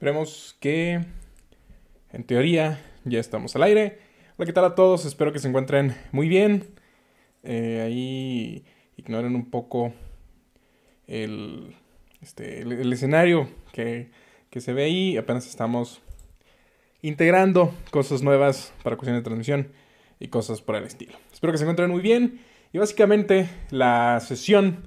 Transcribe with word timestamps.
Esperemos 0.00 0.56
que, 0.60 1.04
en 2.10 2.24
teoría, 2.24 2.82
ya 3.04 3.20
estamos 3.20 3.54
al 3.54 3.64
aire. 3.64 3.98
Hola, 4.38 4.46
¿qué 4.46 4.52
tal 4.54 4.64
a 4.64 4.74
todos? 4.74 5.04
Espero 5.04 5.30
que 5.30 5.38
se 5.38 5.46
encuentren 5.46 5.94
muy 6.10 6.26
bien. 6.26 6.70
Eh, 7.42 7.82
ahí 7.84 8.64
ignoren 8.96 9.34
un 9.34 9.50
poco 9.50 9.92
el, 11.06 11.76
este, 12.22 12.62
el, 12.62 12.90
escenario 12.90 13.50
que, 13.74 14.10
que, 14.48 14.62
se 14.62 14.72
ve 14.72 14.84
ahí. 14.84 15.18
Apenas 15.18 15.46
estamos 15.46 16.00
integrando 17.02 17.74
cosas 17.90 18.22
nuevas 18.22 18.72
para 18.82 18.96
cuestión 18.96 19.18
de 19.18 19.22
transmisión 19.22 19.68
y 20.18 20.28
cosas 20.28 20.62
por 20.62 20.76
el 20.76 20.84
estilo. 20.84 21.12
Espero 21.30 21.52
que 21.52 21.58
se 21.58 21.64
encuentren 21.64 21.90
muy 21.90 22.00
bien. 22.00 22.40
Y 22.72 22.78
básicamente 22.78 23.50
la 23.68 24.18
sesión 24.20 24.78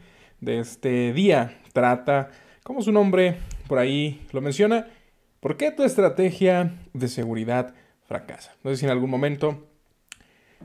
de 0.41 0.57
este 0.57 1.13
día 1.13 1.61
trata, 1.71 2.31
como 2.63 2.81
su 2.81 2.91
nombre 2.91 3.35
por 3.67 3.77
ahí 3.77 4.25
lo 4.31 4.41
menciona, 4.41 4.87
¿por 5.43 5.57
qué 5.57 5.71
tu 5.71 5.83
estrategia 5.83 6.73
de 6.93 7.09
seguridad 7.09 7.75
fracasa? 8.05 8.55
No 8.63 8.71
sé 8.71 8.77
si 8.77 8.85
en 8.85 8.91
algún 8.91 9.09
momento 9.09 9.67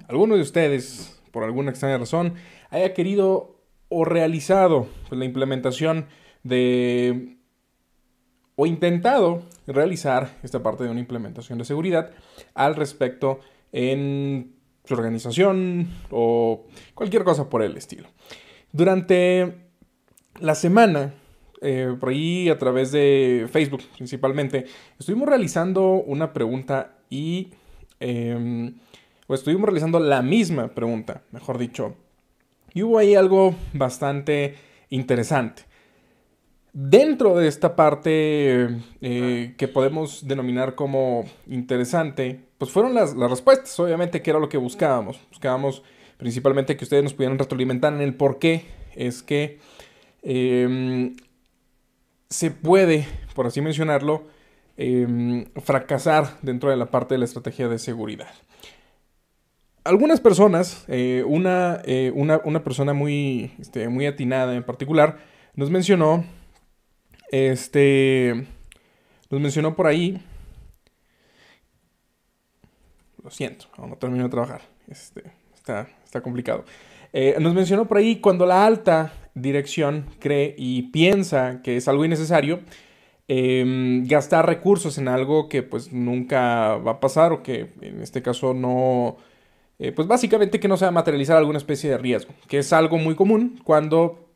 alguno 0.06 0.36
de 0.36 0.42
ustedes, 0.42 1.20
por 1.32 1.42
alguna 1.42 1.70
extraña 1.70 1.98
razón, 1.98 2.34
haya 2.70 2.94
querido 2.94 3.56
o 3.88 4.04
realizado 4.04 4.86
la 5.10 5.24
implementación 5.24 6.06
de 6.44 7.38
o 8.54 8.66
intentado 8.66 9.42
realizar 9.66 10.36
esta 10.44 10.62
parte 10.62 10.84
de 10.84 10.90
una 10.90 11.00
implementación 11.00 11.58
de 11.58 11.64
seguridad 11.64 12.12
al 12.54 12.76
respecto 12.76 13.40
en 13.72 14.54
su 14.84 14.94
organización 14.94 15.88
o 16.10 16.66
cualquier 16.94 17.24
cosa 17.24 17.50
por 17.50 17.64
el 17.64 17.76
estilo. 17.76 18.08
Durante 18.70 19.56
la 20.38 20.54
semana, 20.54 21.14
eh, 21.62 21.94
por 21.98 22.10
ahí 22.10 22.48
a 22.48 22.58
través 22.58 22.92
de 22.92 23.46
Facebook 23.50 23.82
principalmente, 23.96 24.66
estuvimos 24.98 25.28
realizando 25.28 25.92
una 25.94 26.32
pregunta 26.32 26.98
y... 27.10 27.48
Em, 28.00 28.74
o 29.28 29.34
estuvimos 29.34 29.66
realizando 29.66 30.00
la 30.00 30.22
misma 30.22 30.68
pregunta, 30.68 31.22
mejor 31.32 31.58
dicho. 31.58 31.94
Y 32.72 32.82
hubo 32.82 32.98
ahí 32.98 33.14
algo 33.14 33.54
bastante 33.74 34.54
interesante. 34.88 35.62
Dentro 36.72 37.36
de 37.36 37.46
esta 37.48 37.76
parte 37.76 38.68
eh, 39.00 39.54
que 39.56 39.68
podemos 39.68 40.26
denominar 40.26 40.74
como 40.74 41.24
interesante, 41.46 42.40
pues 42.56 42.70
fueron 42.70 42.94
las, 42.94 43.14
respuestas, 43.14 43.78
obviamente, 43.80 44.22
que 44.22 44.30
era 44.30 44.38
lo 44.38 44.48
que 44.48 44.56
buscábamos. 44.56 45.20
Buscábamos 45.30 45.82
principalmente 46.16 46.76
que 46.76 46.84
ustedes 46.84 47.04
nos 47.04 47.14
pudieran 47.14 47.38
retroalimentar 47.38 47.92
en 47.92 48.00
el 48.00 48.14
por 48.14 48.38
qué 48.38 48.64
es 48.96 49.22
que 49.22 49.58
em, 50.22 51.16
se 52.30 52.50
puede, 52.50 53.06
por 53.34 53.46
así 53.46 53.60
mencionarlo, 53.60 54.26
em, 54.76 55.46
fracasar 55.62 56.38
dentro 56.42 56.70
de 56.70 56.76
la 56.76 56.90
parte 56.90 57.14
de 57.14 57.18
la 57.18 57.24
estrategia 57.24 57.68
de 57.68 57.78
seguridad. 57.78 58.30
Algunas 59.84 60.20
personas, 60.20 60.84
eh, 60.88 61.24
eh, 61.24 62.12
una, 62.14 62.40
una, 62.44 62.62
persona 62.62 62.92
muy, 62.92 63.52
este, 63.58 63.88
muy 63.88 64.06
atinada 64.06 64.54
en 64.54 64.62
particular, 64.62 65.18
nos 65.54 65.70
mencionó, 65.70 66.24
este, 67.30 68.46
nos 69.30 69.40
mencionó 69.40 69.74
por 69.74 69.86
ahí 69.86 70.22
lo 73.28 73.30
siento, 73.30 73.66
aún 73.76 73.90
no 73.90 73.96
termino 73.96 74.24
de 74.24 74.30
trabajar. 74.30 74.62
Este, 74.88 75.22
está, 75.54 75.86
está 76.02 76.22
complicado. 76.22 76.64
Eh, 77.12 77.36
nos 77.40 77.54
mencionó 77.54 77.86
por 77.86 77.98
ahí 77.98 78.16
cuando 78.20 78.46
la 78.46 78.66
alta 78.66 79.12
dirección 79.34 80.06
cree 80.18 80.54
y 80.58 80.82
piensa 80.90 81.60
que 81.62 81.76
es 81.76 81.88
algo 81.88 82.04
innecesario, 82.04 82.60
em, 83.28 84.06
gastar 84.06 84.46
recursos 84.46 84.98
en 84.98 85.08
algo 85.08 85.48
que 85.48 85.62
pues 85.62 85.92
nunca 85.92 86.76
va 86.76 86.92
a 86.92 87.00
pasar 87.00 87.32
o 87.32 87.42
que 87.42 87.72
en 87.80 88.02
este 88.02 88.22
caso 88.22 88.54
no, 88.54 89.16
eh, 89.78 89.92
pues 89.92 90.08
básicamente 90.08 90.60
que 90.60 90.68
no 90.68 90.76
se 90.76 90.84
va 90.84 90.90
a 90.90 90.92
materializar 90.92 91.36
alguna 91.36 91.58
especie 91.58 91.90
de 91.90 91.98
riesgo, 91.98 92.32
que 92.48 92.58
es 92.58 92.72
algo 92.72 92.98
muy 92.98 93.14
común 93.14 93.60
cuando 93.64 94.28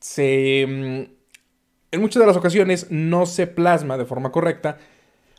se, 0.00 0.62
em, 0.62 1.08
en 1.92 2.00
muchas 2.00 2.20
de 2.20 2.26
las 2.26 2.36
ocasiones 2.36 2.90
no 2.90 3.26
se 3.26 3.46
plasma 3.46 3.98
de 3.98 4.04
forma 4.04 4.32
correcta 4.32 4.78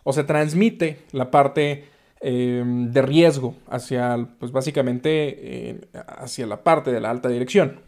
o 0.04 0.14
se 0.14 0.24
transmite 0.24 1.00
la 1.12 1.32
parte 1.32 1.86
Em, 2.24 2.92
de 2.92 3.02
riesgo 3.02 3.56
hacia, 3.68 4.28
pues 4.40 4.52
básicamente, 4.52 5.10
eh, 5.70 5.82
hacia 6.08 6.46
la 6.46 6.64
parte 6.64 6.92
de 6.92 7.00
la 7.00 7.10
alta 7.10 7.30
dirección. 7.30 7.80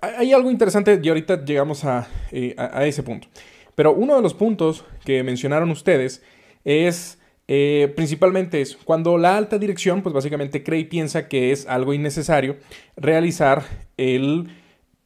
Hay 0.00 0.32
algo 0.32 0.50
interesante 0.50 0.98
y 1.02 1.08
ahorita 1.10 1.44
llegamos 1.44 1.84
eh, 2.32 2.54
a, 2.56 2.78
a, 2.78 2.86
ese 2.86 3.02
punto. 3.02 3.28
Pero 3.74 3.92
uno 3.92 4.16
de 4.16 4.22
los 4.22 4.32
puntos 4.32 4.86
que 5.04 5.22
mencionaron 5.22 5.70
ustedes 5.70 6.22
es 6.64 7.18
eh, 7.46 7.92
principalmente 7.94 8.62
es 8.62 8.76
cuando 8.76 9.18
la 9.18 9.36
alta 9.36 9.58
dirección, 9.58 10.02
pues 10.02 10.14
básicamente 10.14 10.62
cree 10.62 10.80
y 10.80 10.84
piensa 10.84 11.28
que 11.28 11.52
es 11.52 11.66
algo 11.66 11.92
innecesario 11.92 12.56
realizar 12.96 13.64
el 13.98 14.48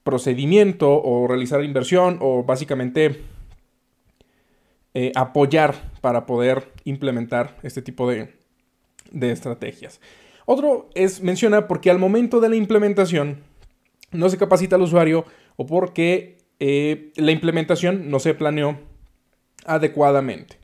procedimiento 0.04 1.02
o 1.02 1.26
realizar 1.26 1.64
inversión 1.64 2.18
o 2.20 2.44
básicamente 2.44 3.22
eh, 5.00 5.12
apoyar 5.14 5.76
para 6.00 6.26
poder 6.26 6.72
implementar 6.82 7.56
este 7.62 7.82
tipo 7.82 8.10
de, 8.10 8.34
estrategias. 9.12 10.00
Otro 10.44 10.90
es, 10.96 11.22
menciona, 11.22 11.68
porque 11.68 11.88
al 11.88 12.00
momento 12.00 12.40
de 12.40 12.48
la 12.48 12.56
implementación 12.56 13.44
no 14.10 14.28
se 14.28 14.38
capacita 14.38 14.74
al 14.74 14.82
usuario 14.82 15.24
o 15.54 15.66
porque 15.66 16.38
eh, 16.58 17.12
la 17.14 17.30
implementación 17.30 18.10
no 18.10 18.18
se 18.18 18.34
planeó 18.34 18.76
adecuadamente. 19.66 20.58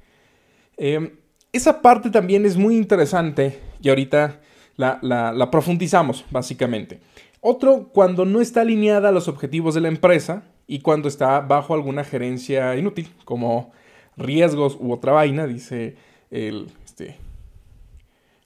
Eh, 0.79 1.17
esa 1.53 1.81
parte 1.81 2.11
también 2.11 2.45
es 2.45 2.57
muy 2.57 2.77
interesante 2.77 3.61
y 3.81 3.89
ahorita 3.89 4.41
la, 4.75 4.99
la, 5.01 5.49
profundizamos 5.53 6.25
básicamente. 6.33 6.99
Otro, 7.41 7.89
cuando 7.93 8.25
no 8.25 8.41
está 8.41 8.63
alineada 8.63 9.11
a 9.11 9.13
los 9.13 9.29
objetivos 9.29 9.77
de 9.77 9.83
la 9.83 9.89
empresa 9.89 10.43
y 10.67 10.81
cuando 10.81 11.07
está 11.07 11.39
bajo 11.39 11.73
alguna 11.73 12.03
gerencia 12.03 12.75
inútil, 12.75 13.09
como 13.25 13.73
riesgos 14.17 14.77
u 14.81 14.93
otra 14.93 15.13
vaina, 15.13 15.47
dice 15.47 15.97
el, 16.31 16.69
este, 16.85 17.17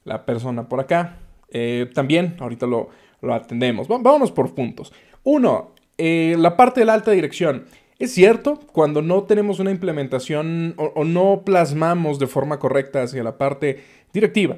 la 0.04 0.24
persona 0.24 0.68
por 0.68 0.80
acá. 0.80 1.18
Eh, 1.50 1.90
también, 1.94 2.36
ahorita 2.38 2.66
lo, 2.66 2.90
atendemos. 3.32 3.88
Vámonos 3.88 4.32
por 4.32 4.54
puntos. 4.54 4.92
Uno, 5.24 5.72
eh, 5.96 6.36
la 6.38 6.56
parte 6.56 6.80
de 6.80 6.86
la 6.86 6.94
alta 6.94 7.10
dirección. 7.10 7.66
Es 7.98 8.12
cierto, 8.12 8.60
cuando 8.72 9.02
no 9.02 9.24
tenemos 9.24 9.58
una 9.58 9.72
implementación 9.72 10.74
o, 10.76 11.04
no 11.04 11.42
plasmamos 11.44 12.18
de 12.20 12.28
forma 12.28 12.58
correcta 12.58 13.02
hacia 13.02 13.24
la 13.24 13.38
parte 13.38 13.82
directiva, 14.12 14.56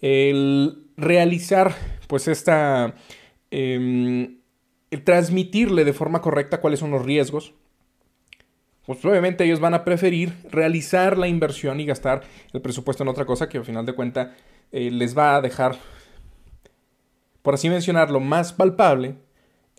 el 0.00 0.86
realizar 0.96 1.74
pues 2.06 2.28
esta... 2.28 2.94
Em, 3.50 4.38
el 4.92 5.02
transmitirle 5.02 5.84
de 5.84 5.92
forma 5.92 6.20
correcta 6.20 6.60
cuáles 6.60 6.78
son 6.78 6.92
los 6.92 7.04
riesgos, 7.04 7.54
pues 8.86 9.04
obviamente 9.04 9.44
ellos 9.44 9.60
van 9.60 9.74
a 9.74 9.84
preferir 9.84 10.32
realizar 10.50 11.18
la 11.18 11.28
inversión 11.28 11.80
y 11.80 11.86
gastar 11.86 12.22
el 12.52 12.60
presupuesto 12.60 13.02
en 13.02 13.08
otra 13.08 13.26
cosa 13.26 13.48
que 13.48 13.58
al 13.58 13.64
final 13.64 13.84
de 13.84 13.94
cuentas 13.94 14.28
eh, 14.72 14.90
les 14.90 15.16
va 15.16 15.36
a 15.36 15.40
dejar, 15.40 15.76
por 17.42 17.54
así 17.54 17.68
mencionarlo, 17.68 18.20
más 18.20 18.52
palpable, 18.52 19.16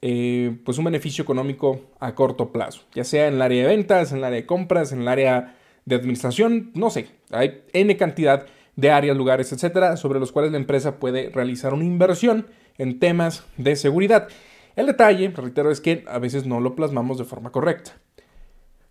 eh, 0.01 0.57
pues 0.63 0.78
un 0.78 0.85
beneficio 0.85 1.23
económico 1.23 1.81
a 2.00 2.13
corto 2.13 2.51
plazo, 2.51 2.81
ya 2.94 3.03
sea 3.03 3.28
en 3.28 3.35
el 3.35 3.41
área 3.41 3.63
de 3.63 3.75
ventas, 3.75 4.12
en 4.12 4.19
el 4.19 4.25
área 4.25 4.41
de 4.41 4.45
compras, 4.45 4.91
en 4.91 5.01
el 5.01 5.07
área 5.07 5.56
de 5.85 5.95
administración, 5.95 6.72
no 6.75 6.89
sé, 6.89 7.07
hay 7.31 7.63
N 7.74 7.95
cantidad 7.97 8.45
de 8.75 8.91
áreas, 8.91 9.18
lugares, 9.18 9.51
etcétera, 9.51 9.97
sobre 9.97 10.19
los 10.19 10.31
cuales 10.31 10.51
la 10.51 10.57
empresa 10.57 11.00
puede 11.00 11.29
realizar 11.29 11.74
una 11.74 11.85
inversión 11.85 12.47
en 12.78 13.00
temas 13.00 13.44
de 13.57 13.75
seguridad. 13.75 14.27
El 14.75 14.86
detalle, 14.86 15.30
reitero, 15.36 15.71
es 15.71 15.81
que 15.81 16.04
a 16.07 16.19
veces 16.19 16.45
no 16.45 16.59
lo 16.59 16.75
plasmamos 16.75 17.18
de 17.18 17.24
forma 17.24 17.51
correcta. 17.51 17.94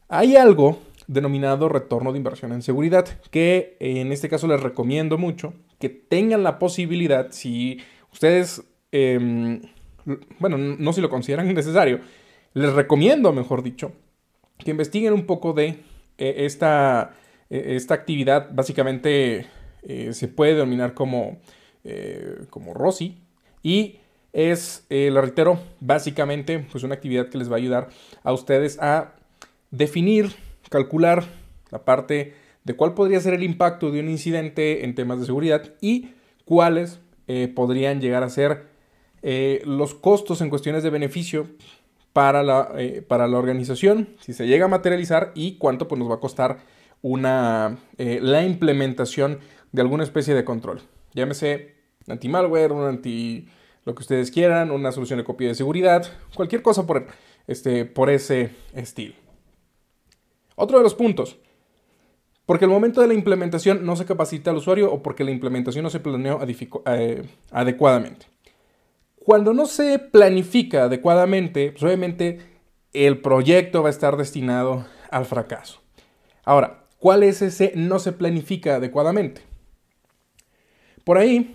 Hay 0.09 0.37
algo 0.37 0.79
denominado 1.09 1.69
retorno 1.69 2.13
de 2.13 2.19
inversión 2.19 2.53
en 2.53 2.63
seguridad, 2.63 3.07
que 3.31 3.77
en 3.81 4.13
este 4.13 4.29
caso 4.29 4.47
les 4.47 4.61
recomiendo 4.61 5.19
mucho 5.19 5.55
que 5.79 5.89
tengan 5.89 6.43
la 6.43 6.59
posibilidad, 6.59 7.31
si 7.31 7.81
ustedes, 8.13 8.63
em, 8.93 9.61
bueno, 10.39 10.59
no 10.59 10.93
si 10.93 11.01
lo 11.01 11.11
consideran 11.11 11.53
necesario, 11.55 12.01
les 12.55 12.73
recomiendo, 12.73 13.33
mejor 13.33 13.63
dicho, 13.63 13.93
que 14.59 14.71
investiguen 14.71 15.13
un 15.13 15.27
poco 15.27 15.53
de 15.53 15.81
eh, 16.19 16.35
esta, 16.39 17.15
eh, 17.51 17.75
esta, 17.77 17.95
actividad. 17.95 18.49
Básicamente 18.53 19.47
eh, 19.83 20.13
se 20.13 20.29
puede 20.29 20.55
denominar 20.55 20.95
como, 20.95 21.39
como 22.51 22.75
ROSI 22.75 23.17
y 23.63 23.99
es, 24.33 24.87
la 24.89 25.21
reitero, 25.21 25.61
básicamente 25.81 26.67
pues 26.73 26.83
una 26.83 26.95
actividad 26.95 27.29
que 27.29 27.39
les 27.39 27.49
va 27.51 27.55
a 27.55 27.59
ayudar 27.59 27.89
a 28.25 28.33
ustedes 28.33 28.79
a 28.81 29.16
definir, 29.71 30.35
calcular 30.71 31.25
la 31.71 31.85
parte 31.85 32.35
de 32.65 32.75
cuál 32.75 32.95
podría 32.95 33.21
ser 33.21 33.35
el 33.35 33.43
impacto 33.43 33.91
de 33.91 34.01
un 34.01 34.09
incidente 34.09 34.85
en 34.85 34.95
temas 34.95 35.21
de 35.21 35.27
seguridad 35.27 35.75
y 35.81 36.11
cuáles 36.45 37.01
eh, 37.29 37.49
podrían 37.55 38.01
llegar 38.01 38.23
a 38.23 38.29
ser 38.29 38.67
eh, 39.23 39.63
los 39.65 39.95
costos 39.95 40.41
en 40.41 40.51
cuestiones 40.51 40.83
de 40.83 40.91
beneficio 40.91 41.49
para 42.13 42.43
la, 42.43 42.73
eh, 42.77 43.03
para 43.07 43.29
la, 43.29 43.39
organización, 43.39 44.09
si 44.21 44.33
se 44.33 44.47
llega 44.47 44.65
a 44.65 44.69
materializar 44.69 45.33
y 45.35 45.59
cuánto 45.59 45.87
pues, 45.87 45.99
nos 45.99 46.11
va 46.11 46.15
a 46.15 46.21
costar 46.21 46.59
una, 47.03 47.79
la 47.99 48.45
implementación 48.45 49.39
de 49.71 49.83
alguna 49.83 50.03
especie 50.03 50.35
de 50.35 50.45
control. 50.45 50.81
Llámese 51.15 51.75
anti-malware, 52.09 52.73
un 52.73 52.85
anti 52.85 53.49
lo 53.85 53.95
que 53.95 54.01
ustedes 54.01 54.31
quieran, 54.31 54.73
una 54.73 54.91
solución 54.91 55.19
de 55.19 55.25
copia 55.25 55.49
de 55.49 55.55
seguridad, 55.55 56.05
cualquier 56.35 56.63
cosa 56.63 56.87
por, 56.87 57.07
este, 57.47 57.85
por 57.85 58.11
ese 58.11 58.51
estilo. 58.75 59.15
Otro 60.57 60.79
de 60.79 60.83
los 60.83 60.95
puntos, 60.95 61.39
porque 62.47 62.65
el 62.65 62.71
momento 62.71 63.01
de 63.01 63.09
la 63.09 63.15
implementación 63.15 63.85
no 63.85 63.95
se 63.97 64.05
capacita 64.05 64.51
al 64.51 64.57
usuario 64.57 64.93
o 64.93 65.03
porque 65.03 65.25
la 65.25 65.31
implementación 65.31 65.83
no 65.83 65.91
se 65.91 66.01
planeó 66.01 66.41
eh, 66.87 67.23
adecuadamente. 67.51 68.27
Cuando 69.17 69.53
no 69.53 69.67
se 69.67 69.99
planifica 69.99 70.85
adecuadamente, 70.85 71.73
pues 71.73 71.83
obviamente 71.83 72.41
el 72.93 73.21
proyecto 73.21 73.83
va 73.83 73.89
a 73.89 73.91
estar 73.91 74.17
destinado 74.17 74.87
al 75.11 75.27
fracaso. 75.27 75.81
Ahora, 76.45 76.85
¿cuál 76.99 77.25
es 77.25 77.43
ese 77.43 77.73
no 77.75 77.99
se 77.99 78.13
planifica 78.13 78.77
adecuadamente? 78.77 79.43
Por 81.05 81.19
ahí, 81.19 81.55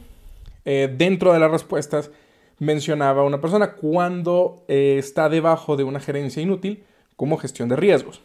eh, 0.66 0.94
dentro 0.96 1.34
de 1.34 1.40
las 1.40 1.50
respuestas, 1.50 2.12
mencionaba 2.60 3.24
una 3.24 3.42
persona 3.42 3.74
cuando 3.74 4.66
eh, 4.68 4.98
está 5.00 5.30
debajo 5.30 5.78
de 5.78 5.84
una 5.84 6.00
gerencia 6.00 6.44
inútil 6.44 6.84
como 7.16 7.38
gestión 7.38 7.70
de 7.70 7.78
riesgos. 7.78 8.22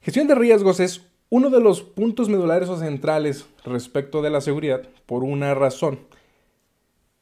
Gestión 0.00 0.26
de 0.26 0.34
riesgos 0.34 0.80
es 0.80 1.06
uno 1.28 1.50
de 1.50 1.60
los 1.60 1.82
puntos 1.82 2.28
medulares 2.28 2.68
o 2.68 2.78
centrales 2.78 3.46
respecto 3.64 4.22
de 4.22 4.30
la 4.30 4.40
seguridad 4.40 4.82
por 5.06 5.24
una 5.24 5.54
razón. 5.54 6.00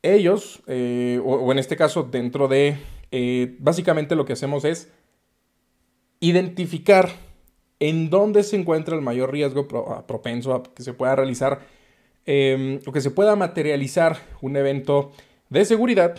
Ellos, 0.03 0.63
eh, 0.67 1.21
o, 1.25 1.51
en 1.53 1.59
este 1.59 1.77
caso 1.77 2.05
dentro 2.05 2.49
de, 2.49 2.79
básicamente 3.59 4.15
lo 4.15 4.25
que 4.25 4.35
hacemos 4.35 4.65
es 4.65 4.91
identificar 6.21 7.11
en 7.81 8.11
dónde 8.11 8.43
se 8.43 8.57
encuentra 8.57 8.95
el 8.95 9.03
mayor 9.03 9.33
riesgo 9.33 9.69
propenso 10.07 10.55
a 10.55 10.63
que 10.63 10.83
se 10.83 10.95
pueda 10.95 11.17
realizar 11.17 11.61
Em, 12.31 12.79
o 12.85 12.93
que 12.93 13.01
se 13.01 13.11
pueda 13.11 13.37
materializar 13.37 14.19
un 14.43 14.55
evento 14.55 15.13
de 15.49 15.65
seguridad 15.65 16.19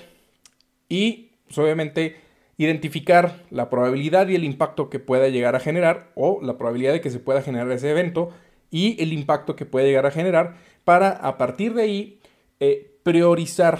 y 0.89 1.33
pues, 1.45 1.55
obviamente 1.59 2.15
identificar 2.59 3.45
la 3.51 3.69
probabilidad 3.69 4.27
y 4.27 4.35
el 4.35 4.43
impacto 4.43 4.89
que 4.89 4.99
pueda 4.99 5.29
llegar 5.29 5.55
a 5.55 5.61
generar 5.61 6.11
o 6.13 6.41
la 6.43 6.57
probabilidad 6.57 6.91
de 6.91 6.99
que 6.99 7.09
se 7.09 7.19
pueda 7.19 7.41
generar 7.41 7.71
ese 7.71 7.89
evento 7.89 8.31
y 8.69 9.01
el 9.01 9.13
impacto 9.13 9.55
que 9.55 9.65
puede 9.65 9.87
llegar 9.87 10.05
a 10.05 10.11
generar 10.11 10.57
para 10.83 11.11
a 11.11 11.37
partir 11.37 11.73
de 11.73 11.83
ahí 11.83 12.19
eh, 12.59 12.97
priorizar 13.03 13.79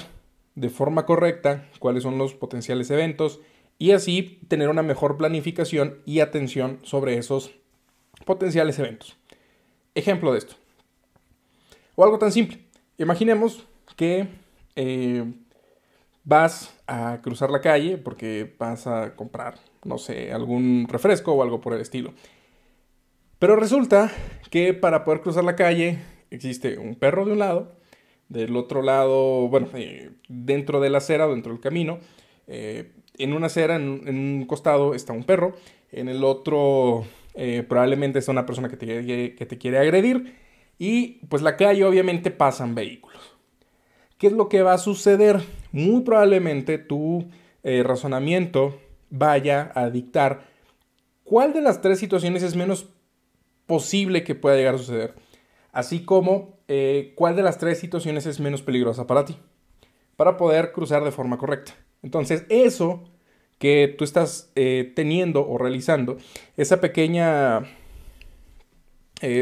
de 0.56 0.70
forma 0.70 1.06
correcta 1.06 1.68
cuáles 1.80 2.04
son 2.04 2.18
los 2.18 2.34
potenciales 2.34 2.90
eventos 2.90 3.42
y 3.78 3.92
así 3.92 4.40
tener 4.48 4.70
una 4.70 4.82
mejor 4.82 5.18
planificación 5.18 6.00
y 6.06 6.22
atención 6.22 6.80
sobre 6.84 7.18
esos 7.18 7.52
potenciales 8.26 8.80
eventos. 8.80 9.18
Ejemplo 9.94 10.32
de 10.32 10.38
esto. 10.38 10.56
O 11.96 12.06
algo 12.06 12.18
tan 12.18 12.32
simple. 12.32 12.60
Imaginemos 12.98 13.66
que 13.98 14.30
eh, 14.78 15.26
vas 16.24 16.79
a 16.90 17.22
cruzar 17.22 17.52
la 17.52 17.62
calle 17.62 17.98
porque 17.98 18.56
vas 18.58 18.88
a 18.88 19.16
comprar, 19.16 19.60
no 19.84 19.98
sé, 19.98 20.32
algún 20.32 20.88
refresco 20.90 21.34
o 21.34 21.44
algo 21.44 21.62
por 21.62 21.74
el 21.74 21.82
estilo. 21.82 22.14
Pero 23.38 23.56
resulta 23.56 24.12
que 24.50 24.74
para 24.74 25.04
poder 25.04 25.22
cruzar 25.22 25.44
la 25.44 25.56
calle 25.56 26.00
existe 26.32 26.78
un 26.80 26.96
perro 26.96 27.26
de 27.26 27.34
un 27.34 27.40
lado, 27.40 27.76
del 28.28 28.56
otro 28.56 28.82
lado, 28.82 29.48
bueno, 29.48 29.68
eh, 29.76 30.12
dentro 30.28 30.80
de 30.80 30.90
la 30.90 30.98
acera 30.98 31.28
dentro 31.28 31.52
del 31.52 31.62
camino, 31.62 32.00
eh, 32.48 32.92
en 33.18 33.34
una 33.34 33.48
acera, 33.48 33.76
en, 33.76 34.08
un 34.08 34.46
costado 34.48 34.96
está 34.96 35.14
un 35.14 35.24
perro, 35.24 35.54
en 35.92 36.10
el 36.10 36.24
otro 36.24 37.06
probablemente 37.70 38.20
está 38.20 38.34
una 38.34 38.46
persona 38.46 38.68
que 38.68 38.76
te, 38.76 39.36
que 39.36 39.46
te 39.46 39.58
quiere 39.58 39.78
agredir 39.78 40.36
y 40.78 41.26
pues 41.28 41.42
la 41.42 41.56
calle 41.56 41.86
obviamente 41.86 42.32
pasan 42.32 42.76
vehículos. 42.76 43.29
¿Qué 44.20 44.28
es 44.28 44.34
lo 44.34 44.50
que 44.50 44.64
va 44.64 44.74
a 44.74 44.78
suceder? 44.78 45.40
Muy 45.72 46.02
probablemente 46.02 46.78
tu 46.78 47.30
eh, 47.64 47.84
razonamiento 47.84 48.78
vaya 49.10 49.72
a 49.76 49.90
dictar 49.90 50.46
cuál 51.24 51.54
de 51.54 51.62
las 51.62 51.82
tres 51.82 52.00
situaciones 52.00 52.44
es 52.44 52.54
menos 52.54 52.90
posible 53.66 54.26
que 54.26 54.36
pueda 54.36 54.58
llegar 54.58 54.76
a 54.76 54.78
suceder, 54.78 55.16
así 55.72 56.04
como 56.04 56.60
eh, 56.68 57.14
cuál 57.16 57.38
de 57.38 57.44
las 57.44 57.60
tres 57.60 57.80
situaciones 57.80 58.26
es 58.26 58.42
menos 58.42 58.62
peligrosa 58.62 59.08
para 59.08 59.24
ti, 59.24 59.38
para 60.18 60.36
poder 60.36 60.74
cruzar 60.74 61.06
de 61.06 61.12
forma 61.12 61.38
correcta. 61.38 61.72
Entonces, 62.04 62.44
eso 62.50 63.06
que 63.58 63.96
tú 63.98 64.04
estás 64.04 64.52
eh, 64.56 64.92
teniendo 64.98 65.48
o 65.48 65.58
realizando, 65.58 66.18
esa 66.58 66.82
pequeña, 66.82 67.62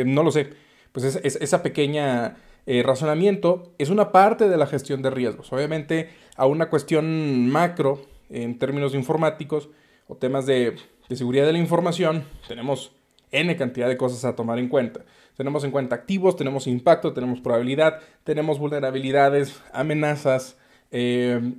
no 0.06 0.22
lo 0.22 0.32
sé, 0.32 0.50
pues 0.92 1.16
esa 1.24 1.64
pequeña 1.64 2.38
eh, 2.70 2.84
razonamiento 2.84 3.72
es 3.78 3.90
una 3.90 4.12
parte 4.12 4.50
de 4.50 4.58
la 4.58 4.68
gestión 4.68 5.02
de 5.02 5.10
riesgos. 5.10 5.54
Obviamente 5.54 6.10
a 6.36 6.48
una 6.48 6.70
cuestión 6.70 7.48
macro 7.50 8.02
en 8.30 8.60
términos 8.60 8.94
informáticos 8.94 9.70
o 10.10 10.18
temas 10.18 10.46
de, 10.46 10.76
seguridad 11.10 11.46
de 11.46 11.54
la 11.54 11.60
información 11.60 12.26
tenemos 12.46 12.92
n 13.32 13.56
cantidad 13.56 13.88
de 13.88 13.96
cosas 13.96 14.26
a 14.26 14.36
tomar 14.36 14.60
en 14.60 14.68
cuenta. 14.68 15.06
Tenemos 15.38 15.64
en 15.64 15.72
cuenta 15.72 15.96
activos, 15.96 16.36
tenemos 16.36 16.68
impacto, 16.68 17.14
tenemos 17.14 17.40
probabilidad, 17.40 18.02
tenemos 18.26 18.60
vulnerabilidades, 18.60 19.62
amenazas 19.72 20.58
eh, 20.92 21.54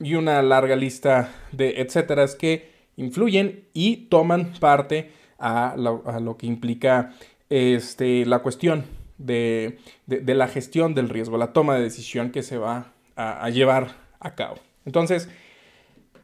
y 0.00 0.14
una 0.14 0.40
larga 0.40 0.76
lista 0.76 1.30
de 1.52 1.82
etcétera 1.82 2.24
que 2.38 2.72
influyen 2.96 3.64
y 3.74 4.08
toman 4.08 4.54
parte 4.58 5.12
a 5.38 5.74
lo 5.76 6.38
que 6.38 6.46
implica 6.46 7.12
este, 7.50 8.24
la 8.24 8.38
cuestión 8.38 8.97
de, 9.18 9.78
la 10.06 10.48
gestión 10.48 10.94
del 10.94 11.08
riesgo, 11.08 11.36
la 11.36 11.52
toma 11.52 11.74
de 11.74 11.82
decisión 11.82 12.30
que 12.30 12.42
se 12.42 12.56
va 12.56 12.92
a, 13.16 13.50
llevar 13.50 13.96
a 14.20 14.34
cabo. 14.34 14.56
Entonces, 14.84 15.28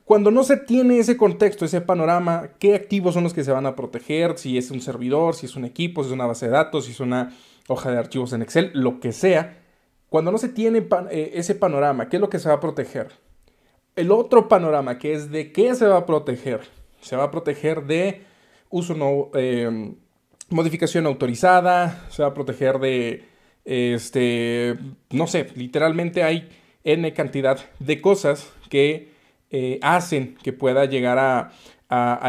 cuando 0.04 0.30
no 0.30 0.44
se 0.44 0.56
tiene 0.56 0.98
ese 0.98 1.16
contexto, 1.16 1.64
ese 1.64 1.80
panorama, 1.80 2.50
qué 2.58 2.74
activos 2.74 3.14
son 3.14 3.24
los 3.24 3.34
que 3.34 3.44
se 3.44 3.52
van 3.52 3.66
a 3.66 3.74
proteger, 3.74 4.38
si 4.38 4.56
es 4.56 4.70
un 4.70 4.80
servidor, 4.80 5.34
si 5.34 5.46
es 5.46 5.56
un 5.56 5.64
equipo, 5.64 6.02
si 6.02 6.08
es 6.08 6.14
una 6.14 6.26
base 6.26 6.46
de 6.46 6.52
datos, 6.52 6.86
si 6.86 6.92
es 6.92 7.00
una 7.00 7.34
hoja 7.68 7.90
de 7.90 7.98
archivos 7.98 8.32
en 8.32 8.42
Excel, 8.42 8.70
lo 8.74 9.00
que 9.00 9.12
sea, 9.12 9.60
cuando 10.08 10.30
no 10.30 10.38
se 10.38 10.48
tiene 10.48 10.86
eh, 11.10 11.32
ese 11.34 11.54
panorama, 11.54 12.08
¿qué 12.08 12.16
es 12.16 12.20
lo 12.20 12.30
que 12.30 12.38
se 12.38 12.48
va 12.48 12.56
a 12.56 12.60
proteger? 12.60 13.08
El 13.96 14.12
otro 14.12 14.48
panorama, 14.48 14.98
que 14.98 15.12
es 15.12 15.30
de 15.30 15.52
qué 15.52 15.74
se 15.74 15.86
va 15.86 15.98
a 15.98 16.06
proteger, 16.06 16.60
se 17.00 17.16
va 17.16 17.24
a 17.24 17.30
proteger 17.30 17.84
de 17.86 18.22
uso 18.70 18.94
no, 18.94 19.30
eh, 19.34 19.94
modificación 20.50 21.06
autorizada, 21.06 22.06
se 22.10 22.22
va 22.22 22.28
a 22.28 22.34
proteger 22.34 22.78
de, 22.78 23.24
este, 23.64 24.76
no 25.10 25.26
sé, 25.26 25.48
literalmente 25.54 26.22
hay 26.22 26.48
N 26.84 27.12
cantidad 27.14 27.58
de 27.78 28.00
cosas 28.00 28.52
que 28.68 29.08
eh, 29.50 29.78
hacen 29.82 30.36
que 30.42 30.52
pueda 30.52 30.84
llegar 30.84 31.18
a, 31.18 31.50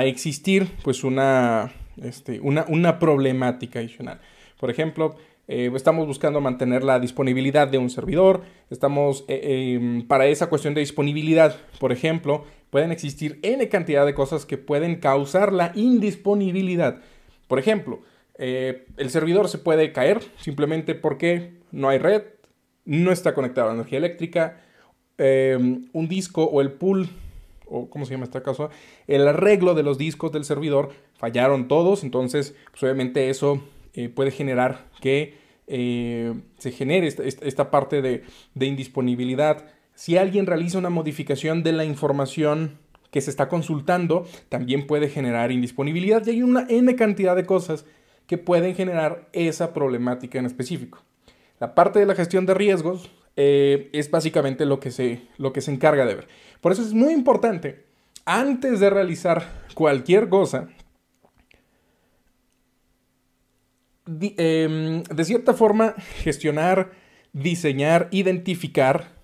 existir 0.04 0.68
pues 0.84 1.04
una, 1.04 1.74
este, 1.98 2.40
una, 2.40 2.66
una, 2.68 3.00
problemática 3.00 3.80
adicional. 3.80 4.22
Por 4.60 4.70
ejemplo, 4.70 5.16
eh, 5.48 5.72
estamos 5.76 6.06
buscando 6.06 6.40
mantener 6.40 6.84
la 6.84 7.00
disponibilidad 7.00 7.68
de 7.68 7.80
un 7.80 7.90
servidor, 7.90 8.44
estamos 8.70 9.26
eh, 9.28 9.74
em, 9.76 10.08
para 10.08 10.28
esa 10.28 10.48
cuestión 10.48 10.76
de 10.76 10.82
disponibilidad, 10.82 11.56
por 11.80 11.92
ejemplo, 11.92 12.46
pueden 12.70 12.92
existir 12.92 13.40
N 13.42 13.68
cantidad 13.70 14.06
de 14.06 14.14
cosas 14.14 14.46
que 14.46 14.58
pueden 14.58 14.98
causar 14.98 15.52
la 15.52 15.72
indisponibilidad. 15.74 17.02
Por 17.48 17.60
ejemplo, 17.60 18.02
eh, 18.38 18.86
el 18.98 19.10
servidor 19.10 19.48
se 19.48 19.58
puede 19.58 19.92
caer 19.92 20.22
simplemente 20.40 20.96
porque 20.96 21.54
no 21.72 21.90
hay 21.90 22.00
red, 22.00 22.24
no 22.84 23.12
está 23.12 23.34
conectado 23.34 23.68
a 23.68 23.70
la 23.70 23.75
energía 23.75 23.98
eléctrica, 23.98 24.62
eh, 25.18 25.58
un 25.94 26.08
disco 26.08 26.44
o 26.44 26.62
el 26.62 26.72
pool, 26.74 27.10
o 27.66 27.90
¿cómo 27.90 28.06
se 28.06 28.12
llama 28.12 28.25
esta 28.25 28.44
cosa? 28.44 28.70
El 29.08 29.28
arreglo 29.28 29.74
de 29.74 29.84
los 29.84 29.98
discos 29.98 30.32
del 30.32 30.44
servidor 30.44 30.90
fallaron 31.18 31.68
todos, 31.68 32.04
entonces 32.04 32.56
pues, 32.72 32.84
obviamente 32.84 33.30
eso 33.30 33.64
eh, 33.94 34.10
puede 34.10 34.32
generar 34.32 34.86
que 35.02 35.44
se 35.68 36.72
genere 36.72 37.08
esta, 37.08 37.72
parte 37.72 38.04
de, 38.04 38.24
de 38.54 38.66
indisponibilidad. 38.68 39.66
Si 39.96 40.16
alguien 40.16 40.46
realiza 40.46 40.78
una 40.78 40.92
modificación 40.92 41.64
de 41.64 41.72
la 41.72 41.86
información 41.86 42.78
que 43.16 43.22
se 43.22 43.30
está 43.30 43.48
consultando, 43.48 44.28
también 44.50 44.88
puede 44.88 45.08
generar 45.08 45.50
indisponibilidad 45.50 46.28
y 46.28 46.32
hay 46.32 46.44
una 46.44 46.68
N 46.68 46.94
cantidad 46.98 47.34
de 47.34 47.46
cosas 47.46 47.86
que 48.28 48.38
pueden 48.38 48.76
generar 48.76 49.30
esa 49.32 49.74
problemática 49.74 50.38
en 50.38 50.46
específico. 50.46 51.02
La 51.62 51.76
parte 51.76 52.00
de 52.00 52.08
la 52.08 52.16
gestión 52.16 52.46
de 52.46 52.54
riesgos 52.54 53.10
eh, 53.38 53.90
es 53.94 54.12
básicamente 54.12 54.66
lo 54.66 54.82
que, 54.82 54.92
se, 54.92 55.22
lo 55.38 55.54
que 55.54 55.62
se 55.62 55.72
encarga 55.72 56.06
de 56.06 56.16
ver. 56.16 56.28
Por 56.60 56.74
eso 56.74 56.82
es 56.82 56.92
muy 56.92 57.14
importante, 57.14 57.86
antes 58.26 58.82
de 58.82 58.90
realizar 58.90 59.64
cualquier 59.76 60.28
cosa, 60.28 60.68
em, 64.10 65.04
de 65.04 65.24
cierta 65.24 65.54
forma 65.54 65.96
gestionar, 66.22 66.92
diseñar, 67.32 68.10
identificar 68.12 69.15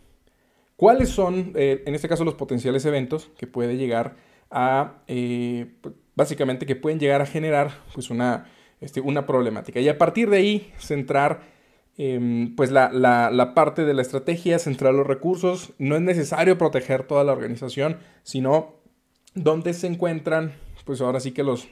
cuáles 0.82 1.10
son, 1.10 1.52
eh, 1.54 1.84
en 1.86 1.94
este 1.94 2.10
caso, 2.10 2.26
los 2.26 2.34
potenciales 2.34 2.84
eventos 2.86 3.30
que 3.38 3.46
puede 3.46 3.78
llegar 3.78 4.16
a, 4.50 5.04
eh, 5.08 5.76
básicamente, 6.16 6.66
que 6.66 6.76
pueden 6.76 7.00
llegar 7.00 7.22
a 7.22 7.28
generar 7.28 7.70
pues 7.94 8.10
una 8.10 8.48
este, 8.80 9.00
una 9.00 9.28
problemática. 9.28 9.80
Y 9.80 9.88
a 9.90 10.00
partir 10.00 10.32
de 10.32 10.38
ahí, 10.38 10.74
centrar 10.80 11.42
em, 11.98 12.56
pues 12.56 12.72
la, 12.72 12.90
la, 12.92 13.54
parte 13.54 13.86
de 13.86 13.94
la 13.94 14.02
estrategia, 14.02 14.58
centrar 14.58 14.96
los 14.96 15.06
recursos. 15.06 15.74
No 15.78 15.96
es 15.96 16.02
necesario 16.02 16.58
proteger 16.58 17.04
toda 17.04 17.24
la 17.24 17.32
organización, 17.32 18.00
sino 18.24 18.82
dónde 19.36 19.74
se 19.74 19.86
encuentran, 19.86 20.54
pues 20.84 21.00
ahora 21.00 21.20
sí 21.20 21.32
que 21.32 21.44
los, 21.44 21.68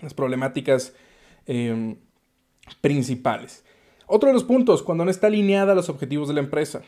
las 0.00 0.14
problemáticas 0.14 0.94
em, 1.46 1.96
principales. 2.80 3.64
Otro 4.06 4.28
de 4.28 4.34
los 4.34 4.44
puntos, 4.44 4.84
cuando 4.84 5.04
no 5.04 5.10
está 5.10 5.26
alineada 5.26 5.72
a 5.72 5.74
los 5.74 5.88
objetivos 5.88 6.28
de 6.28 6.34
la 6.34 6.40
empresa, 6.40 6.82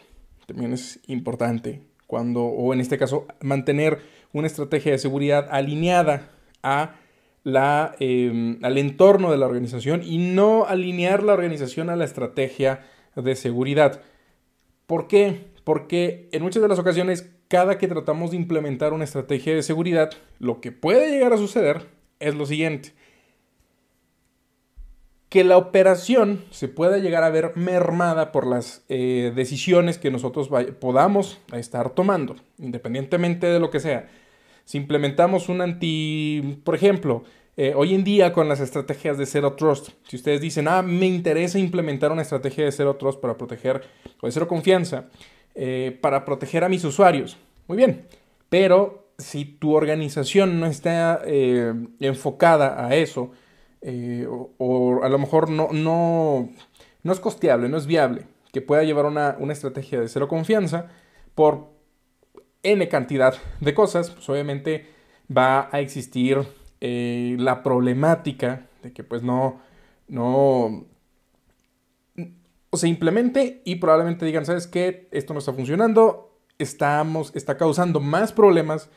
también 0.53 0.73
es 0.73 1.01
importante. 1.07 1.83
Cuando, 2.07 2.43
o 2.43 2.73
en 2.75 2.81
este 2.81 2.99
caso, 2.99 3.27
mantener 3.41 4.01
una 4.33 4.47
estrategia 4.47 4.93
de 4.93 4.99
seguridad 4.99 5.49
alineada 5.51 6.31
a 6.63 6.97
la, 7.45 7.95
em, 8.01 8.59
al 8.63 8.79
entorno 8.79 9.31
de 9.31 9.39
la 9.39 9.47
organización 9.47 10.03
y 10.05 10.19
no 10.19 10.67
alinear 10.67 11.23
la 11.23 11.33
organización 11.33 11.89
a 11.89 11.97
la 11.97 12.05
estrategia 12.05 12.85
de 13.17 13.35
seguridad. 13.37 14.03
¿Por 14.87 15.07
qué? 15.07 15.47
Porque 15.65 16.29
en 16.33 16.43
muchas 16.43 16.63
de 16.63 16.69
las 16.69 16.79
ocasiones, 16.79 17.31
cada 17.49 17.79
que 17.79 17.89
tratamos 17.89 18.33
de 18.33 18.37
implementar 18.37 18.93
una 18.93 19.05
estrategia 19.05 19.55
de 19.55 19.63
seguridad, 19.63 20.11
lo 20.39 20.61
que 20.61 20.73
puede 20.73 21.11
llegar 21.11 21.33
a 21.33 21.39
suceder 21.39 21.87
es 22.19 22.35
lo 22.35 22.45
siguiente. 22.47 22.93
Que 25.31 25.45
la 25.45 25.57
operación 25.57 26.45
se 26.51 26.67
pueda 26.67 26.99
llegar 26.99 27.23
a 27.23 27.31
ver 27.31 27.53
mermada 27.55 28.33
por 28.33 28.49
las 28.49 28.85
eh, 28.89 29.33
decisiones 29.35 29.97
que 29.97 30.11
nosotros 30.11 30.51
podamos 30.81 31.39
estar 31.53 31.91
tomando, 31.91 32.35
independientemente 32.59 33.47
de 33.47 33.61
lo 33.61 33.71
que 33.71 33.79
sea. 33.79 34.09
Si 34.65 34.77
implementamos 34.77 35.49
un 35.49 35.61
anti, 35.61 36.61
por 36.65 36.75
ejemplo, 36.75 37.23
eh, 37.57 37.75
hoy 37.77 37.95
en 37.95 38.03
día 38.03 38.33
con 38.33 38.49
las 38.49 38.59
estrategias 38.59 39.19
de 39.19 39.27
Zero 39.27 39.53
Trust, 39.53 39.91
si 40.03 40.17
ustedes 40.17 40.41
dicen, 40.41 40.67
ah, 40.67 40.83
me 40.83 41.07
interesa 41.07 41.61
implementar 41.61 42.11
una 42.11 42.23
estrategia 42.23 42.65
de 42.65 42.73
Zero 42.73 42.97
Trust 42.97 43.21
para 43.21 43.39
proteger, 43.39 43.83
o 44.21 44.27
de 44.27 44.33
Cero 44.33 44.49
Confianza, 44.49 45.11
eh, 45.55 45.97
para 46.01 46.25
proteger 46.25 46.65
a 46.65 46.69
mis 46.69 46.83
usuarios, 46.83 47.39
muy 47.69 47.77
bien, 47.77 48.05
pero 48.49 49.13
si 49.17 49.45
tu 49.45 49.75
organización 49.75 50.59
no 50.59 50.67
está 50.67 51.23
enfocada 51.25 52.85
a 52.85 52.97
eso, 52.97 53.31
o, 54.59 55.01
a 55.03 55.09
lo 55.09 55.19
mejor 55.19 55.51
no, 55.51 55.69
no, 55.73 56.51
no 57.03 57.13
es 57.13 57.21
costeable, 57.21 57.69
no 57.69 57.77
es 57.77 57.87
viable, 57.87 58.27
que 58.53 58.61
pueda 58.61 58.83
llevar 58.83 59.07
una, 59.07 59.37
una 59.39 59.53
estrategia 59.53 60.01
de 60.01 60.09
cero 60.09 60.29
confianza 60.29 60.89
por 61.35 61.69
N 62.63 62.89
cantidad 62.89 63.35
de 63.61 63.75
cosas, 63.75 64.11
pues 64.11 64.29
obviamente 64.29 64.87
va 65.35 65.69
a 65.73 65.81
existir 65.81 66.39
eh, 66.81 67.37
la 67.39 67.63
problemática 67.63 68.67
de 68.83 68.93
que 68.93 69.05
pues 69.05 69.23
no, 69.23 69.61
no, 70.09 70.87
se 72.73 72.89
implemente 72.89 73.63
y 73.65 73.77
probablemente 73.77 74.25
digan, 74.27 74.47
¿sabes 74.47 74.67
qué? 74.67 75.09
Esto 75.11 75.33
no 75.33 75.39
está 75.39 75.53
funcionando, 75.53 76.39
estamos, 76.59 77.33
está 77.35 77.57
causando 77.57 78.01
más 78.01 78.33
problemas 78.33 78.91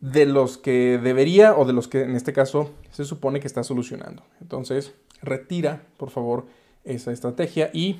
de 0.00 0.26
los 0.26 0.58
que 0.58 0.98
debería 0.98 1.56
o 1.56 1.64
de 1.64 1.72
los 1.72 1.88
que 1.88 2.02
en 2.02 2.14
este 2.14 2.32
caso 2.32 2.70
se 2.90 3.04
supone 3.04 3.40
que 3.40 3.46
está 3.46 3.64
solucionando. 3.64 4.22
Entonces, 4.40 4.94
retira, 5.22 5.82
por 5.96 6.10
favor, 6.10 6.46
esa 6.84 7.12
estrategia 7.12 7.70
y 7.72 7.96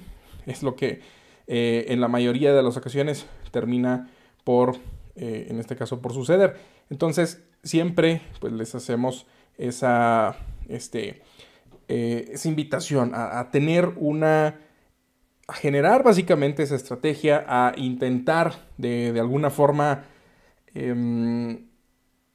es 0.46 0.62
lo 0.62 0.76
que 0.76 1.00
eh, 1.46 1.86
en 1.88 2.00
la 2.00 2.08
mayoría 2.08 2.54
de 2.54 2.62
las 2.62 2.76
ocasiones 2.76 3.26
termina 3.50 4.10
por, 4.44 4.76
eh, 5.16 5.46
en 5.50 5.58
este 5.58 5.76
caso, 5.76 6.00
por 6.00 6.12
suceder. 6.12 6.56
Entonces, 6.90 7.42
siempre 7.62 8.22
pues, 8.40 8.52
les 8.52 8.74
hacemos 8.74 9.26
esa, 9.56 10.36
este, 10.68 11.22
eh, 11.88 12.30
esa 12.32 12.48
invitación 12.48 13.12
a, 13.14 13.50
tener 13.50 13.92
una, 13.96 14.60
a 15.48 15.52
generar 15.54 16.04
básicamente 16.04 16.62
esa 16.62 16.76
estrategia, 16.76 17.44
a 17.48 17.72
intentar 17.76 18.66
de, 18.76 19.14
alguna 19.18 19.50
forma 19.50 20.04
em, 20.74 21.67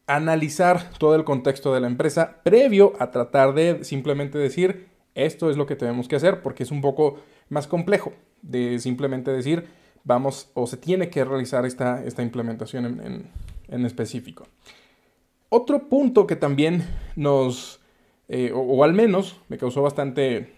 analizar 0.07 0.91
todo 0.97 1.15
el 1.15 1.23
contexto 1.23 1.73
de 1.73 1.81
la 1.81 1.87
empresa 1.87 2.41
previo 2.43 2.93
a 2.99 3.11
tratar 3.11 3.53
de 3.53 3.83
simplemente 3.83 4.37
decir 4.37 4.87
esto 5.15 5.49
es 5.49 5.57
lo 5.57 5.65
que 5.65 5.75
tenemos 5.75 6.07
que 6.07 6.15
hacer 6.15 6.41
porque 6.41 6.63
es 6.63 6.71
un 6.71 6.81
poco 6.81 7.17
más 7.49 7.67
complejo 7.67 8.13
de 8.41 8.79
simplemente 8.79 9.31
decir 9.31 9.67
vamos 10.03 10.49
o 10.53 10.67
se 10.67 10.77
tiene 10.77 11.09
que 11.09 11.23
realizar 11.23 11.65
esta, 11.65 12.03
esta 12.03 12.21
implementación 12.21 13.01
en, 13.69 13.85
específico. 13.85 14.45
Otro 15.49 15.89
punto 15.89 16.27
que 16.27 16.35
también 16.35 16.85
nos, 17.15 17.79
eh, 18.27 18.51
o, 18.53 18.83
al 18.83 18.93
menos 18.93 19.39
me 19.49 19.57
causó 19.57 19.81
bastante, 19.81 20.37
eh, 20.37 20.49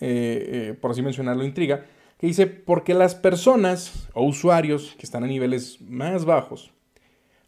eh, 0.00 0.76
por 0.80 0.90
así 0.90 1.02
mencionarlo, 1.02 1.44
intriga, 1.44 1.84
que 2.18 2.26
dice, 2.26 2.46
porque 2.46 2.94
las 2.94 3.14
personas 3.14 4.08
o 4.14 4.24
usuarios 4.24 4.96
que 4.98 5.04
están 5.06 5.22
a 5.22 5.28
niveles 5.28 5.80
más 5.80 6.24
bajos 6.24 6.73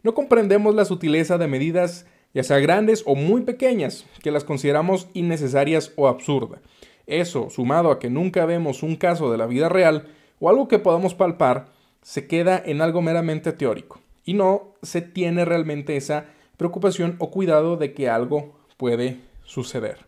no 0.07 0.13
comprendemos 0.13 0.73
la 0.73 0.85
sutileza 0.85 1.37
de 1.37 1.47
medidas, 1.47 2.05
ya 2.33 2.41
sea 2.41 2.59
grandes 2.59 3.03
o 3.05 3.13
muy 3.13 3.41
pequeñas, 3.41 4.05
que 4.23 4.31
las 4.31 4.45
consideramos 4.45 5.09
innecesarias 5.13 5.91
o 5.97 6.07
absurdas. 6.07 6.61
Eso, 7.07 7.49
sumado 7.49 7.91
a 7.91 7.99
que 7.99 8.09
nunca 8.09 8.45
vemos 8.45 8.83
un 8.83 8.95
caso 8.95 9.29
de 9.29 9.37
la 9.37 9.47
vida 9.47 9.67
real, 9.67 10.07
o 10.39 10.47
algo 10.49 10.69
que 10.69 10.79
podamos 10.79 11.13
palpar 11.13 11.65
se 12.01 12.25
queda 12.25 12.57
en 12.65 12.81
algo 12.81 13.01
meramente 13.01 13.51
teórico 13.51 13.99
y 14.23 14.33
no 14.33 14.75
se 14.81 15.01
tiene 15.01 15.43
realmente 15.43 15.97
esa 15.97 16.27
preocupación 16.55 17.17
o 17.19 17.29
cuidado 17.29 17.75
de 17.75 17.93
que 17.93 18.07
algo 18.07 18.55
puede 18.77 19.19
suceder. 19.43 20.05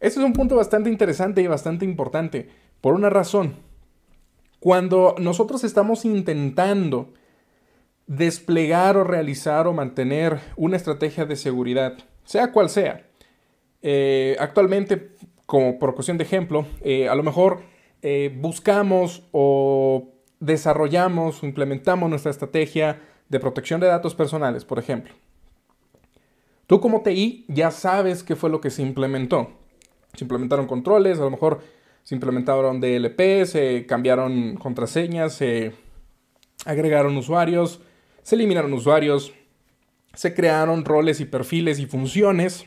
Este 0.00 0.20
es 0.20 0.24
un 0.24 0.32
punto 0.32 0.56
bastante 0.56 0.88
interesante 0.88 1.42
y 1.42 1.48
bastante 1.48 1.84
importante 1.84 2.48
por 2.80 2.94
una 2.94 3.10
razón. 3.10 3.56
Cuando 4.58 5.16
nosotros 5.18 5.64
estamos 5.64 6.06
intentando 6.06 7.10
desplegar 8.08 8.96
o 8.96 9.04
realizar 9.04 9.68
o 9.68 9.72
mantener 9.72 10.40
una 10.56 10.76
estrategia 10.76 11.26
de 11.26 11.36
seguridad, 11.36 11.98
sea 12.24 12.50
cual 12.50 12.70
sea, 12.70 13.06
eh, 13.82 14.36
actualmente, 14.40 15.10
como 15.46 15.78
por 15.78 15.94
cuestión 15.94 16.18
de 16.18 16.24
ejemplo, 16.24 16.66
eh, 16.80 17.08
a 17.08 17.14
lo 17.14 17.22
mejor 17.22 17.62
eh, 18.02 18.34
buscamos 18.34 19.22
o 19.30 20.08
desarrollamos 20.40 21.42
o 21.42 21.46
implementamos 21.46 22.08
nuestra 22.08 22.30
estrategia 22.30 23.00
de 23.28 23.40
protección 23.40 23.80
de 23.80 23.86
datos 23.86 24.14
personales, 24.14 24.64
por 24.64 24.78
ejemplo. 24.78 25.12
Tú 26.66 26.80
como 26.80 27.02
TI 27.02 27.44
ya 27.48 27.70
sabes 27.70 28.22
qué 28.22 28.36
fue 28.36 28.50
lo 28.50 28.60
que 28.60 28.70
se 28.70 28.82
implementó. 28.82 29.50
Se 30.14 30.24
implementaron 30.24 30.66
controles, 30.66 31.18
a 31.18 31.24
lo 31.24 31.30
mejor 31.30 31.60
se 32.04 32.14
implementaron 32.14 32.80
DLP, 32.80 33.44
se 33.44 33.84
cambiaron 33.86 34.56
contraseñas, 34.56 35.34
se 35.34 35.72
agregaron 36.64 37.16
usuarios, 37.16 37.82
se 38.28 38.34
eliminaron 38.34 38.74
usuarios, 38.74 39.32
se 40.12 40.34
crearon 40.34 40.84
roles 40.84 41.18
y 41.18 41.24
perfiles 41.24 41.78
y 41.78 41.86
funciones, 41.86 42.66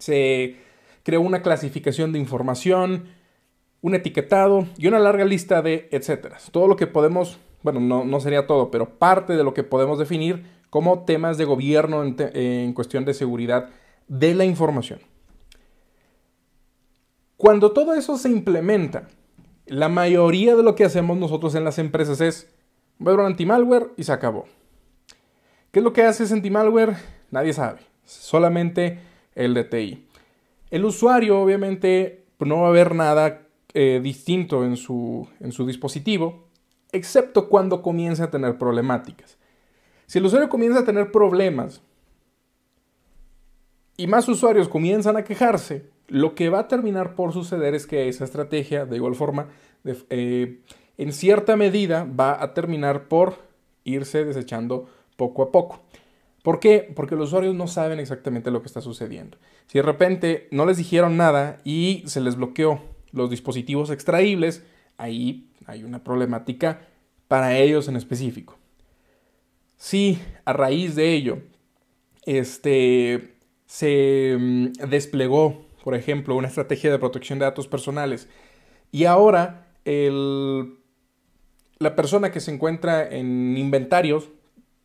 se 0.00 0.56
creó 1.04 1.20
una 1.20 1.40
clasificación 1.40 2.10
de 2.10 2.18
información, 2.18 3.04
un 3.80 3.94
etiquetado 3.94 4.66
y 4.76 4.88
una 4.88 4.98
larga 4.98 5.24
lista 5.24 5.62
de 5.62 5.88
etcétera. 5.92 6.38
Todo 6.50 6.66
lo 6.66 6.74
que 6.74 6.88
podemos, 6.88 7.38
bueno, 7.62 7.78
no, 7.78 8.18
sería 8.18 8.48
todo, 8.48 8.72
pero 8.72 8.98
parte 8.98 9.36
de 9.36 9.44
lo 9.44 9.54
que 9.54 9.62
podemos 9.62 10.00
definir 10.00 10.46
como 10.68 11.04
temas 11.04 11.38
de 11.38 11.44
gobierno 11.44 12.02
en, 12.02 12.72
cuestión 12.72 13.04
de 13.04 13.14
seguridad 13.14 13.70
de 14.08 14.34
la 14.34 14.44
información. 14.44 14.98
Cuando 17.36 17.70
todo 17.70 17.94
eso 17.94 18.18
se 18.18 18.30
implementa, 18.30 19.06
la 19.66 19.88
mayoría 19.88 20.56
de 20.56 20.64
lo 20.64 20.74
que 20.74 20.84
hacemos 20.84 21.16
nosotros 21.18 21.54
en 21.54 21.62
las 21.62 21.78
empresas 21.78 22.20
es 22.20 22.52
ver 22.98 23.14
un 23.14 23.26
anti-malware 23.26 23.92
y 23.96 24.02
se 24.02 24.10
acabó. 24.10 24.46
¿Qué 25.72 25.80
es 25.80 25.84
lo 25.84 25.94
que 25.94 26.02
hace 26.02 26.24
ese 26.24 26.34
anti-malware? 26.34 26.96
Nadie 27.30 27.54
sabe, 27.54 27.80
solamente 28.04 28.98
el 29.34 29.54
DTI. 29.54 30.04
El 30.70 30.84
usuario 30.84 31.40
obviamente 31.40 32.26
no 32.40 32.60
va 32.60 32.68
a 32.68 32.72
ver 32.72 32.94
nada 32.94 33.46
eh, 33.72 33.98
distinto 34.02 34.66
en 34.66 34.76
su, 34.76 35.26
en 35.40 35.50
su 35.50 35.66
dispositivo, 35.66 36.44
excepto 36.92 37.48
cuando 37.48 37.80
comienza 37.80 38.24
a 38.24 38.30
tener 38.30 38.58
problemáticas. 38.58 39.38
Si 40.04 40.18
el 40.18 40.26
usuario 40.26 40.50
comienza 40.50 40.80
a 40.80 40.84
tener 40.84 41.10
problemas 41.10 41.80
y 43.96 44.06
más 44.08 44.28
usuarios 44.28 44.68
comienzan 44.68 45.16
a 45.16 45.24
quejarse, 45.24 45.86
lo 46.06 46.34
que 46.34 46.50
va 46.50 46.58
a 46.58 46.68
terminar 46.68 47.14
por 47.14 47.32
suceder 47.32 47.74
es 47.74 47.86
que 47.86 48.08
esa 48.08 48.24
estrategia, 48.24 48.84
de 48.84 48.96
igual 48.96 49.14
forma, 49.14 49.46
eh, 49.86 50.60
en 50.98 51.12
cierta 51.14 51.56
medida 51.56 52.04
va 52.04 52.42
a 52.42 52.52
terminar 52.52 53.08
por 53.08 53.38
irse 53.84 54.26
desechando 54.26 54.90
poco 55.16 55.42
a 55.42 55.52
poco. 55.52 55.80
¿Por 56.42 56.58
qué? 56.58 56.92
Porque 56.94 57.14
los 57.14 57.28
usuarios 57.28 57.54
no 57.54 57.68
saben 57.68 58.00
exactamente 58.00 58.50
lo 58.50 58.62
que 58.62 58.66
está 58.66 58.80
sucediendo. 58.80 59.38
Si 59.66 59.78
de 59.78 59.82
repente 59.82 60.48
no 60.50 60.66
les 60.66 60.76
dijeron 60.76 61.16
nada 61.16 61.60
y 61.64 62.02
se 62.06 62.20
les 62.20 62.36
bloqueó 62.36 62.80
los 63.12 63.30
dispositivos 63.30 63.90
extraíbles, 63.90 64.64
ahí 64.96 65.50
hay 65.66 65.84
una 65.84 66.02
problemática 66.02 66.88
para 67.28 67.56
ellos 67.56 67.88
en 67.88 67.96
específico. 67.96 68.58
Si 69.76 70.18
a 70.44 70.52
raíz 70.52 70.96
de 70.96 71.12
ello 71.12 71.38
este, 72.24 73.36
se 73.66 74.36
mm, 74.38 74.72
desplegó 74.88 75.66
por 75.82 75.94
ejemplo, 75.94 76.36
una 76.36 76.48
estrategia 76.48 76.90
de 76.90 76.98
protección 76.98 77.38
de 77.38 77.44
datos 77.44 77.68
personales 77.68 78.28
y 78.90 79.04
ahora 79.04 79.66
el, 79.84 80.78
la 81.78 81.96
persona 81.96 82.30
que 82.30 82.40
se 82.40 82.52
encuentra 82.52 83.08
en 83.08 83.56
inventarios 83.58 84.28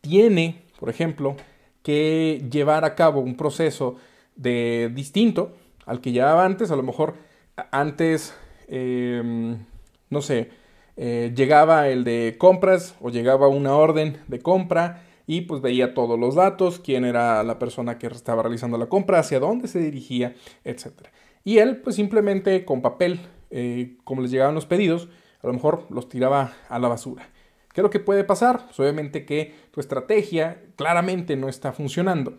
tiene, 0.00 0.62
por 0.78 0.90
ejemplo, 0.90 1.36
que 1.82 2.46
llevar 2.50 2.84
a 2.84 2.94
cabo 2.94 3.20
un 3.20 3.36
proceso 3.36 3.96
de 4.36 4.90
distinto 4.94 5.56
al 5.86 6.00
que 6.00 6.12
llevaba 6.12 6.44
antes, 6.44 6.70
a 6.70 6.76
lo 6.76 6.82
mejor 6.82 7.14
antes, 7.70 8.34
em, 8.68 9.58
no 10.10 10.22
sé, 10.22 10.50
eh, 10.96 11.32
llegaba 11.34 11.88
el 11.88 12.04
de 12.04 12.36
compras 12.38 12.94
o 13.00 13.10
llegaba 13.10 13.48
una 13.48 13.74
orden 13.74 14.18
de 14.28 14.40
compra 14.40 15.04
y 15.26 15.42
pues 15.42 15.60
veía 15.60 15.94
todos 15.94 16.18
los 16.18 16.34
datos, 16.34 16.78
quién 16.78 17.04
era 17.04 17.42
la 17.42 17.58
persona 17.58 17.98
que 17.98 18.06
estaba 18.06 18.42
realizando 18.42 18.78
la 18.78 18.86
compra, 18.86 19.20
hacia 19.20 19.40
dónde 19.40 19.68
se 19.68 19.78
dirigía, 19.78 20.34
etc. 20.64 21.08
Y 21.44 21.58
él 21.58 21.78
pues 21.78 21.96
simplemente 21.96 22.64
con 22.64 22.82
papel, 22.82 23.20
eh, 23.50 23.96
como 24.04 24.22
les 24.22 24.30
llegaban 24.30 24.54
los 24.54 24.66
pedidos, 24.66 25.08
a 25.42 25.46
lo 25.46 25.52
mejor 25.52 25.86
los 25.90 26.08
tiraba 26.08 26.52
a 26.68 26.78
la 26.78 26.88
basura. 26.88 27.28
¿Qué 27.72 27.80
es 27.80 27.82
lo 27.82 27.90
que 27.90 28.00
puede 28.00 28.24
pasar? 28.24 28.66
Pues 28.66 28.80
obviamente 28.80 29.24
que 29.24 29.54
tu 29.70 29.80
estrategia 29.80 30.62
claramente 30.76 31.36
no 31.36 31.48
está 31.48 31.72
funcionando. 31.72 32.38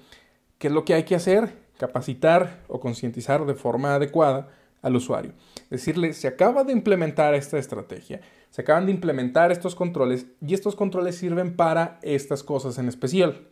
¿Qué 0.58 0.68
es 0.68 0.74
lo 0.74 0.86
que 0.86 0.94
hay 0.94 1.04
que 1.04 1.16
hacer? 1.16 1.54
Capacitar 1.78 2.64
o 2.68 2.80
concientizar 2.80 3.46
de 3.46 3.56
forma 3.56 3.96
adecuada 3.96 4.50
al 4.82 4.96
usuario. 4.96 5.34
Decirle, 5.70 6.14
se 6.14 6.28
acaba 6.28 6.64
de 6.64 6.74
implementar 6.74 7.34
esta 7.34 7.58
estrategia, 7.58 8.22
se 8.50 8.62
acaban 8.62 8.86
de 8.86 8.92
implementar 8.92 9.52
estos 9.52 9.76
controles 9.76 10.28
y 10.46 10.54
estos 10.54 10.76
controles 10.76 11.18
sirven 11.18 11.56
para 11.56 12.00
estas 12.02 12.44
cosas 12.44 12.78
en 12.78 12.88
especial. 12.88 13.48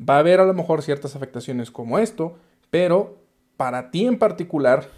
Va 0.00 0.16
a 0.16 0.20
haber 0.20 0.40
a 0.40 0.46
lo 0.46 0.54
mejor 0.54 0.82
ciertas 0.82 1.16
afectaciones 1.16 1.70
como 1.70 1.98
esto, 1.98 2.38
pero 2.70 3.18
para 3.56 3.90
ti 3.90 4.06
en 4.06 4.18
particular, 4.18 4.88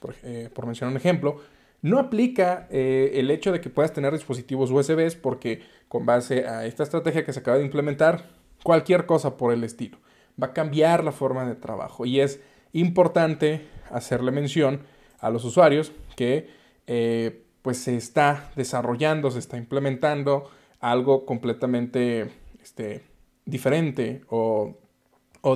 por, 0.00 0.14
eh, 0.24 0.50
mencionar 0.66 0.92
un 0.92 0.96
ejemplo, 0.96 1.40
no 1.82 1.98
aplica 1.98 2.66
eh, 2.70 3.12
el 3.14 3.30
hecho 3.30 3.52
de 3.52 3.60
que 3.60 3.70
puedas 3.70 3.92
tener 3.92 4.12
dispositivos 4.12 4.70
USB 4.70 5.20
porque 5.20 5.62
con 5.88 6.06
base 6.06 6.46
a 6.46 6.66
esta 6.66 6.82
estrategia 6.82 7.24
que 7.24 7.32
se 7.32 7.40
acaba 7.40 7.58
de 7.58 7.64
implementar, 7.64 8.30
cualquier 8.62 9.06
cosa 9.06 9.36
por 9.36 9.52
el 9.52 9.64
estilo. 9.64 9.98
Va 10.40 10.48
a 10.48 10.52
cambiar 10.52 11.02
la 11.02 11.12
forma 11.12 11.44
de 11.44 11.54
trabajo 11.54 12.06
y 12.06 12.20
es 12.20 12.40
importante 12.72 13.66
hacerle 13.90 14.30
mención 14.30 14.80
a 15.18 15.30
los 15.30 15.44
usuarios 15.44 15.92
que 16.16 16.48
eh, 16.86 17.44
pues 17.62 17.78
se 17.78 17.96
está 17.96 18.50
desarrollando, 18.56 19.30
se 19.30 19.38
está 19.38 19.56
implementando 19.56 20.50
algo 20.80 21.26
completamente 21.26 22.30
este, 22.62 23.02
diferente 23.44 24.22
o, 24.28 24.76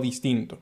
distinto. 0.01 0.59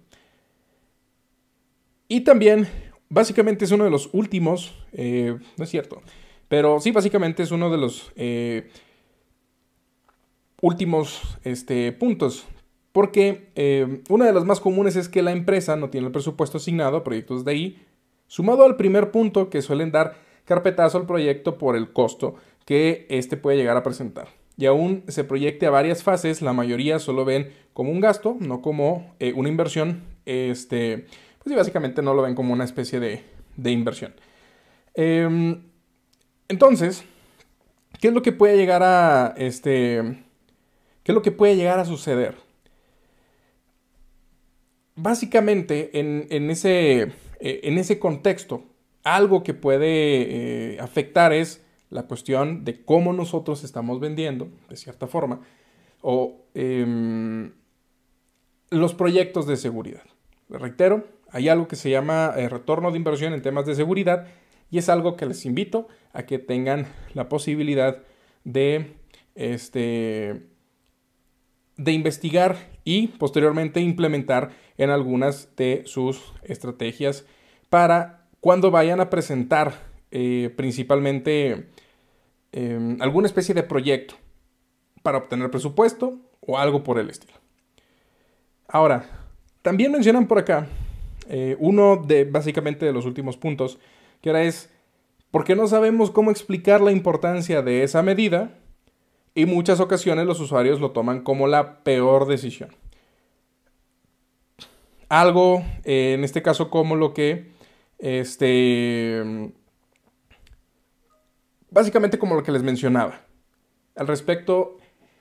Y 2.09 2.21
también, 2.21 2.69
básicamente 3.12 3.64
es 3.64 3.71
uno 3.71 3.85
de 3.85 3.90
los 3.90 4.11
últimos, 4.12 4.75
eh, 4.92 5.38
no 5.57 5.64
es 5.64 5.71
cierto, 5.71 6.02
pero 6.49 6.81
sí, 6.81 6.90
básicamente 6.90 7.42
es 7.42 7.50
uno 7.50 7.71
de 7.71 7.78
los 7.78 8.12
eh, 8.16 8.69
últimos 10.61 11.38
este, 11.45 11.92
puntos. 11.92 12.47
Porque 12.92 13.49
una 14.11 14.26
de 14.26 14.35
las 14.35 14.45
más 14.45 14.61
comunes 14.61 14.97
es 14.97 15.09
que 15.09 15.23
la 15.23 15.33
empresa 15.33 15.76
no 15.76 15.88
tiene 15.88 16.09
el 16.09 16.12
presupuesto 16.12 16.59
asignado 16.59 16.99
a 16.99 17.04
proyectos 17.04 17.42
de 17.42 17.50
ahí 17.50 17.87
Sumado 18.33 18.64
al 18.64 18.76
primer 18.76 19.11
punto 19.11 19.50
que 19.50 19.61
suelen 19.61 19.92
dar 19.92 20.14
carpetazo 20.47 20.97
al 20.97 21.04
proyecto 21.04 21.59
por 21.59 21.76
el 21.76 21.92
costo 21.92 22.37
que 22.64 23.04
éste 23.11 23.37
puede 23.37 23.59
llegar 23.59 23.76
a 23.76 23.83
presentar. 23.83 24.28
Y 24.57 24.64
aún 24.64 25.04
se 25.09 25.23
proyecte 25.23 25.66
a 25.66 25.71
varias 25.71 26.02
fases, 26.02 26.40
la 26.40 26.54
mayoría 26.54 26.99
solo 26.99 27.26
ven 27.26 27.50
como 27.75 27.92
un 27.92 28.00
gasto, 28.00 28.38
no 28.40 28.62
como 28.62 29.14
eh, 29.19 29.35
una 29.37 29.50
inversión. 29.50 30.04
Este, 30.25 31.04
pues 31.43 31.57
básicamente 31.57 32.02
no 32.02 32.15
lo 32.15 32.23
ven 32.23 32.35
como 32.35 32.52
una 32.52 32.65
especie 32.65 33.00
de, 33.00 33.71
inversión. 33.71 34.15
Em, 34.95 35.63
entonces, 36.49 37.05
¿qué 38.00 38.09
es 38.09 38.15
lo 38.15 38.23
que 38.23 38.33
puede 38.33 38.57
llegar 38.57 38.83
a 38.83 39.35
este, 39.37 40.25
qué 41.02 41.13
es 41.13 41.15
lo 41.15 41.23
que 41.23 41.33
puede 41.33 41.57
llegar 41.57 41.78
a 41.78 41.85
suceder? 41.85 42.37
Básicamente, 44.95 45.99
en 45.99 46.50
ese 46.50 47.13
eh, 47.45 47.61
en 47.65 47.76
ese 47.76 47.99
contexto, 47.99 48.63
algo 49.02 49.43
que 49.43 49.52
puede 49.52 50.75
eh, 50.75 50.81
afectar 50.81 51.33
es 51.33 51.61
la 51.91 52.05
cuestión 52.05 52.65
de 52.65 52.85
cómo 52.85 53.13
nosotros 53.13 53.65
estamos 53.65 53.99
vendiendo, 53.99 54.49
de 54.69 54.76
cierta 54.76 55.09
forma, 55.09 55.41
o 56.02 56.47
em, 56.55 57.52
los 58.71 58.95
proyectos 58.95 59.49
de 59.49 59.57
seguridad. 59.57 60.05
reitero, 60.49 61.05
hay 61.32 61.49
algo 61.49 61.66
que 61.66 61.76
se 61.76 61.90
llama 61.90 62.34
eh, 62.36 62.49
retorno 62.49 62.90
de 62.90 62.99
inversión 62.99 63.32
en 63.32 63.42
temas 63.42 63.66
de 63.66 63.75
seguridad 63.75 64.26
y 64.71 64.78
es 64.78 64.88
algo 64.88 65.16
que 65.16 65.26
les 65.26 65.45
invito 65.45 65.88
a 66.12 66.25
que 66.25 66.38
tengan 66.38 66.86
la 67.14 67.28
posibilidad 67.28 67.99
de, 68.45 68.95
este, 69.34 70.42
de 71.76 71.92
investigar 71.92 72.56
y 72.84 73.08
posteriormente 73.08 73.80
implementar 73.80 74.50
en 74.76 74.90
algunas 74.90 75.56
de 75.56 75.82
sus 75.86 76.32
estrategias 76.42 77.25
para 77.71 78.28
cuando 78.40 78.71
vayan 78.71 79.00
a 79.00 79.08
presentar 79.08 79.73
eh, 80.10 80.52
principalmente 80.56 81.71
em, 82.52 83.00
alguna 83.00 83.26
especie 83.26 83.54
de 83.54 83.62
proyecto 83.62 84.14
para 85.02 85.18
obtener 85.18 85.50
presupuesto 85.50 86.18
o 86.40 86.58
algo 86.58 86.82
por 86.82 86.99
el 86.99 87.08
estilo. 87.08 87.34
Ahora, 88.68 89.08
también 89.62 89.92
mencionan 89.92 90.26
por 90.26 90.38
acá 90.38 90.66
eh, 91.28 91.56
uno 91.58 91.97
de 91.97 92.25
básicamente 92.25 92.87
de 92.87 92.93
los 92.93 93.06
últimos 93.06 93.37
puntos, 93.37 93.78
que 94.21 94.30
ahora 94.30 94.43
es, 94.43 94.71
porque 95.30 95.56
no 95.56 95.67
sabemos 95.67 96.11
cómo 96.11 96.30
explicar 96.30 96.80
la 96.80 96.93
importancia 96.93 97.63
de 97.63 97.82
esa 97.82 98.02
medida 98.02 98.58
y 99.35 99.47
muchas 99.47 99.80
ocasiones 99.80 100.26
los 100.26 100.41
usuarios 100.41 100.80
lo 100.80 100.91
toman 100.91 101.23
como 101.23 101.47
la 101.47 101.82
peor 101.82 102.26
decisión. 102.26 102.71
Algo, 105.08 105.63
eh, 105.85 106.15
en 106.15 106.25
este 106.25 106.43
caso, 106.43 106.71
como 106.71 106.97
lo 106.97 107.13
que, 107.13 107.50
este, 107.99 109.52
básicamente 111.71 112.19
como 112.19 112.35
lo 112.35 112.43
que 112.43 112.52
les 112.52 112.63
mencionaba. 112.63 113.21
Al 113.95 114.06
respecto, 114.06 114.78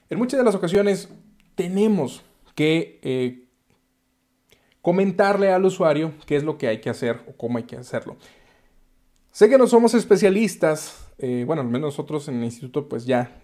en 0.09 0.17
muchas 0.17 0.37
de 0.37 0.45
las 0.45 0.55
ocasiones 0.55 1.09
tenemos 1.55 2.23
que 2.55 2.99
eh, 3.01 3.45
comentarle 4.81 5.51
al 5.51 5.65
usuario 5.65 6.13
qué 6.25 6.35
es 6.35 6.43
lo 6.43 6.57
que 6.57 6.67
hay 6.67 6.81
que 6.81 6.89
hacer 6.89 7.19
o 7.27 7.33
cómo 7.37 7.57
hay 7.57 7.63
que 7.65 7.77
hacerlo. 7.77 8.17
Sé 9.31 9.49
que 9.49 9.57
no 9.57 9.67
somos 9.67 9.93
especialistas, 9.93 11.07
eh, 11.17 11.43
bueno, 11.45 11.61
al 11.61 11.67
menos 11.67 11.89
nosotros 11.89 12.27
en 12.27 12.39
el 12.39 12.45
instituto 12.45 12.89
pues 12.89 13.05
ya 13.05 13.39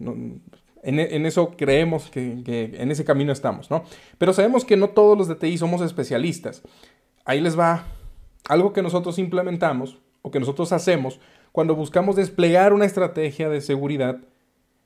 en, 0.84 1.26
eso 1.26 1.52
creemos 1.58 2.10
que, 2.10 2.44
en 2.46 2.92
ese 2.92 3.06
camino 3.06 3.32
estamos, 3.32 3.70
¿no? 3.70 3.84
Pero 4.18 4.34
sabemos 4.34 4.66
que 4.66 4.78
no 4.78 4.90
todos 4.90 5.18
los 5.18 5.28
de 5.28 5.36
TI 5.36 5.58
somos 5.58 5.82
especialistas. 5.82 6.62
Ahí 7.26 7.42
les 7.42 7.58
va 7.58 7.86
algo 8.48 8.74
que 8.74 8.82
nosotros 8.82 9.20
implementamos 9.20 9.98
o 10.22 10.32
que 10.32 10.40
nosotros 10.40 10.72
hacemos 10.72 11.20
cuando 11.52 11.76
buscamos 11.76 12.16
desplegar 12.16 12.74
una 12.74 12.86
estrategia 12.86 13.50
de 13.50 13.62
seguridad, 13.62 14.20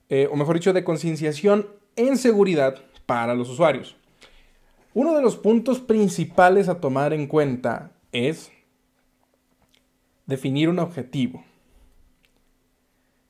eh, 0.10 0.28
o 0.32 0.36
mejor 0.36 0.56
dicho, 0.56 0.74
de 0.74 0.84
concienciación 0.84 1.68
en 1.96 2.18
seguridad 2.18 2.80
para 3.06 3.36
los 3.36 3.50
usuarios. 3.50 3.98
Uno 4.94 5.16
de 5.16 5.22
los 5.22 5.38
puntos 5.38 5.80
principales 5.80 6.68
a 6.68 6.80
tomar 6.82 7.14
en 7.14 7.28
cuenta 7.28 7.92
es 8.12 8.52
definir 10.26 10.70
un 10.70 10.80
objetivo. 10.80 11.44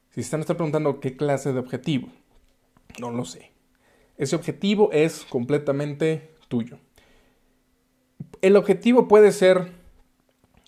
Si 0.10 0.22
están 0.22 0.44
preguntando 0.44 1.00
qué 1.00 1.16
clase 1.16 1.54
de 1.54 1.60
objetivo, 1.60 2.10
no 3.00 3.12
lo 3.12 3.26
sé. 3.26 3.52
Ese 4.18 4.36
objetivo 4.36 4.92
es 4.92 5.26
completamente 5.30 6.32
tuyo. 6.48 6.78
El 8.42 8.56
objetivo 8.56 9.08
puede 9.08 9.32
ser 9.32 9.72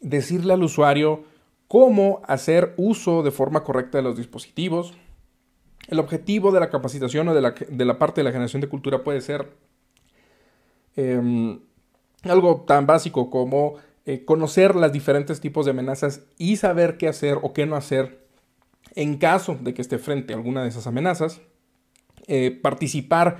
decirle 0.01 0.53
al 0.53 0.63
usuario 0.63 1.23
cómo 1.67 2.21
hacer 2.27 2.73
uso 2.77 3.23
de 3.23 3.31
forma 3.31 3.63
correcta 3.63 3.97
de 3.97 4.03
los 4.03 4.15
dispositivos. 4.15 4.93
El 5.87 5.99
objetivo 5.99 6.51
de 6.51 6.59
la 6.59 6.69
capacitación 6.69 7.27
o 7.27 7.33
de 7.33 7.41
la, 7.41 7.99
parte 7.99 8.21
de 8.21 8.25
la 8.25 8.31
generación 8.31 8.61
de 8.61 8.69
cultura 8.69 9.03
puede 9.03 9.21
ser 9.21 9.51
em, 10.95 11.59
algo 12.23 12.63
tan 12.67 12.85
básico 12.85 13.29
como 13.29 13.75
eh, 14.05 14.25
conocer 14.25 14.75
los 14.75 14.91
diferentes 14.91 15.39
tipos 15.39 15.65
de 15.65 15.71
amenazas 15.71 16.23
y 16.37 16.57
saber 16.57 16.97
qué 16.97 17.07
hacer 17.07 17.37
o 17.41 17.53
qué 17.53 17.65
no 17.65 17.77
hacer 17.77 18.19
en 18.95 19.17
caso 19.17 19.57
de 19.61 19.73
que 19.73 19.81
esté 19.81 19.97
frente 19.97 20.33
a 20.33 20.35
alguna 20.35 20.61
de 20.61 20.69
esas 20.69 20.87
amenazas. 20.87 21.41
Eh, 22.27 22.51
participar 22.51 23.37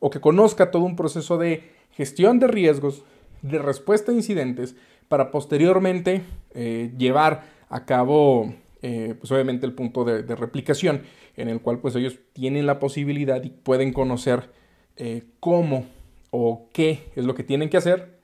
o 0.00 0.10
que 0.10 0.20
conozca 0.20 0.70
todo 0.70 0.84
un 0.84 0.96
proceso 0.96 1.38
de 1.38 1.70
gestión 1.90 2.38
de 2.38 2.46
riesgos, 2.48 3.02
de 3.42 3.58
respuesta 3.58 4.12
a 4.12 4.14
incidentes, 4.14 4.76
para 5.08 5.30
posteriormente 5.30 6.22
eh, 6.54 6.92
llevar 6.96 7.44
a 7.68 7.84
cabo, 7.84 8.54
pues 8.80 9.32
obviamente, 9.32 9.66
el 9.66 9.72
punto 9.72 10.04
de, 10.04 10.22
replicación, 10.36 11.02
en 11.36 11.48
el 11.48 11.60
cual 11.60 11.78
pues 11.78 11.96
ellos 11.96 12.18
tienen 12.32 12.66
la 12.66 12.78
posibilidad 12.78 13.42
y 13.42 13.50
pueden 13.50 13.92
conocer 13.92 14.50
cómo 15.40 15.86
o 16.36 16.68
qué 16.72 17.12
es 17.14 17.24
lo 17.24 17.36
que 17.36 17.44
tienen 17.44 17.70
que 17.70 17.76
hacer 17.76 18.18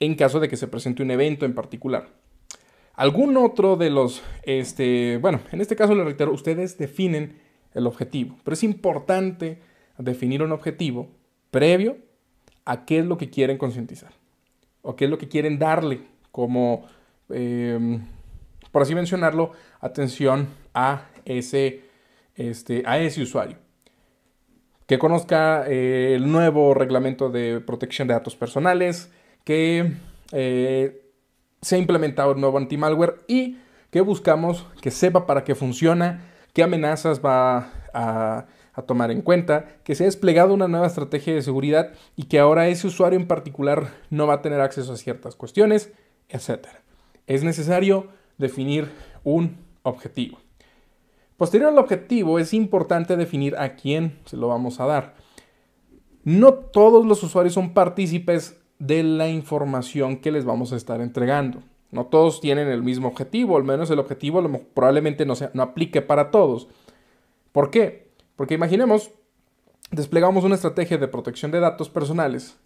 en 0.00 0.16
caso 0.16 0.40
de 0.40 0.48
que 0.48 0.56
se 0.56 0.66
presente 0.66 1.00
un 1.00 1.12
evento 1.12 1.46
en 1.46 1.54
particular. 1.54 2.08
algún 2.94 3.36
otro 3.36 3.76
de 3.76 3.88
los, 3.88 4.20
este, 4.42 5.18
bueno, 5.18 5.40
en 5.52 5.60
este 5.60 5.76
caso 5.76 5.94
le 5.94 6.02
reitero, 6.02 6.32
ustedes 6.32 6.76
definen 6.76 7.38
el 7.72 7.86
objetivo, 7.86 8.36
pero 8.42 8.54
es 8.54 8.64
importante 8.64 9.60
definir 9.96 10.42
un 10.42 10.50
objetivo 10.50 11.08
previo 11.52 11.98
a 12.64 12.84
qué 12.84 12.98
es 12.98 13.06
lo 13.06 13.16
que 13.16 13.30
quieren 13.30 13.58
concientizar 13.58 14.12
o 14.82 14.96
qué 14.96 15.04
es 15.04 15.10
lo 15.10 15.18
que 15.18 15.28
quieren 15.28 15.56
darle 15.60 16.00
como, 16.32 16.84
em, 17.30 18.04
por 18.72 18.82
así 18.82 18.92
mencionarlo, 18.92 19.52
atención 19.80 20.48
a 20.74 21.06
ese, 21.24 21.84
este, 22.34 22.82
a 22.86 22.98
ese 22.98 23.22
usuario. 23.22 23.63
Que 24.86 24.98
conozca 24.98 25.64
eh, 25.66 26.14
el 26.14 26.30
nuevo 26.30 26.74
reglamento 26.74 27.30
de 27.30 27.60
protección 27.60 28.08
de 28.08 28.14
datos 28.14 28.36
personales, 28.36 29.10
que 29.44 29.92
eh, 30.32 31.10
se 31.62 31.76
ha 31.76 31.78
implementado 31.78 32.32
el 32.32 32.40
nuevo 32.40 32.58
anti-malware 32.58 33.22
y 33.26 33.58
que 33.90 34.00
buscamos 34.00 34.66
que 34.80 34.90
sepa 34.90 35.26
para 35.26 35.44
qué 35.44 35.54
funciona, 35.54 36.24
qué 36.52 36.62
amenazas 36.62 37.24
va 37.24 37.70
a, 37.94 38.46
tomar 38.86 39.12
en 39.12 39.22
cuenta, 39.22 39.66
que 39.84 39.94
se 39.94 40.02
ha 40.02 40.06
desplegado 40.06 40.52
una 40.52 40.66
nueva 40.66 40.88
estrategia 40.88 41.32
de 41.32 41.42
seguridad 41.42 41.92
y 42.16 42.24
que 42.24 42.40
ahora 42.40 42.66
ese 42.66 42.88
usuario 42.88 43.18
en 43.18 43.28
particular 43.28 43.92
no 44.10 44.26
va 44.26 44.34
a 44.34 44.42
tener 44.42 44.60
acceso 44.60 44.92
a 44.92 44.96
ciertas 44.96 45.36
cuestiones, 45.36 45.92
etc. 46.28 46.66
Es 47.28 47.44
necesario 47.44 48.08
definir 48.36 48.90
un 49.22 49.58
objetivo. 49.84 50.43
Posterior 51.36 51.70
al 51.70 51.78
objetivo 51.78 52.38
es 52.38 52.54
importante 52.54 53.16
definir 53.16 53.56
a 53.56 53.74
quién 53.74 54.18
se 54.24 54.36
lo 54.36 54.48
vamos 54.48 54.80
a 54.80 54.86
dar. 54.86 55.14
No 56.22 56.54
todos 56.54 57.04
los 57.04 57.22
usuarios 57.22 57.54
son 57.54 57.74
partícipes 57.74 58.60
de 58.78 59.02
la 59.02 59.28
información 59.28 60.18
que 60.18 60.32
les 60.32 60.44
vamos 60.44 60.72
a 60.72 60.76
estar 60.76 61.00
entregando. 61.00 61.62
No 61.90 62.06
todos 62.06 62.40
tienen 62.40 62.68
el 62.68 62.82
mismo 62.82 63.08
objetivo, 63.08 63.56
al 63.56 63.64
menos 63.64 63.90
el 63.90 63.98
objetivo 63.98 64.42
probablemente 64.74 65.26
no, 65.26 65.34
no 65.52 65.62
aplique 65.62 66.02
para 66.02 66.30
todos. 66.30 66.68
¿Por 67.52 67.70
qué? 67.70 68.08
Porque 68.36 68.54
imaginemos, 68.54 69.10
desplegamos 69.92 70.44
una 70.44 70.56
estrategia 70.56 70.98
de 70.98 71.08
protección 71.08 71.50
de 71.52 71.60
datos 71.60 71.88
personales, 71.88 72.56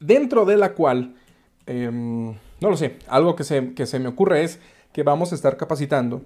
dentro 0.00 0.46
de 0.46 0.56
la 0.56 0.74
cual, 0.74 1.16
em, 1.66 2.28
no 2.60 2.70
lo 2.70 2.76
sé, 2.76 2.98
algo 3.08 3.36
que 3.36 3.44
se, 3.44 3.74
que 3.74 3.84
se, 3.84 3.98
me 3.98 4.08
ocurre 4.08 4.42
es 4.42 4.58
que 4.92 5.02
vamos 5.02 5.32
a 5.32 5.34
estar 5.34 5.56
capacitando 5.56 6.22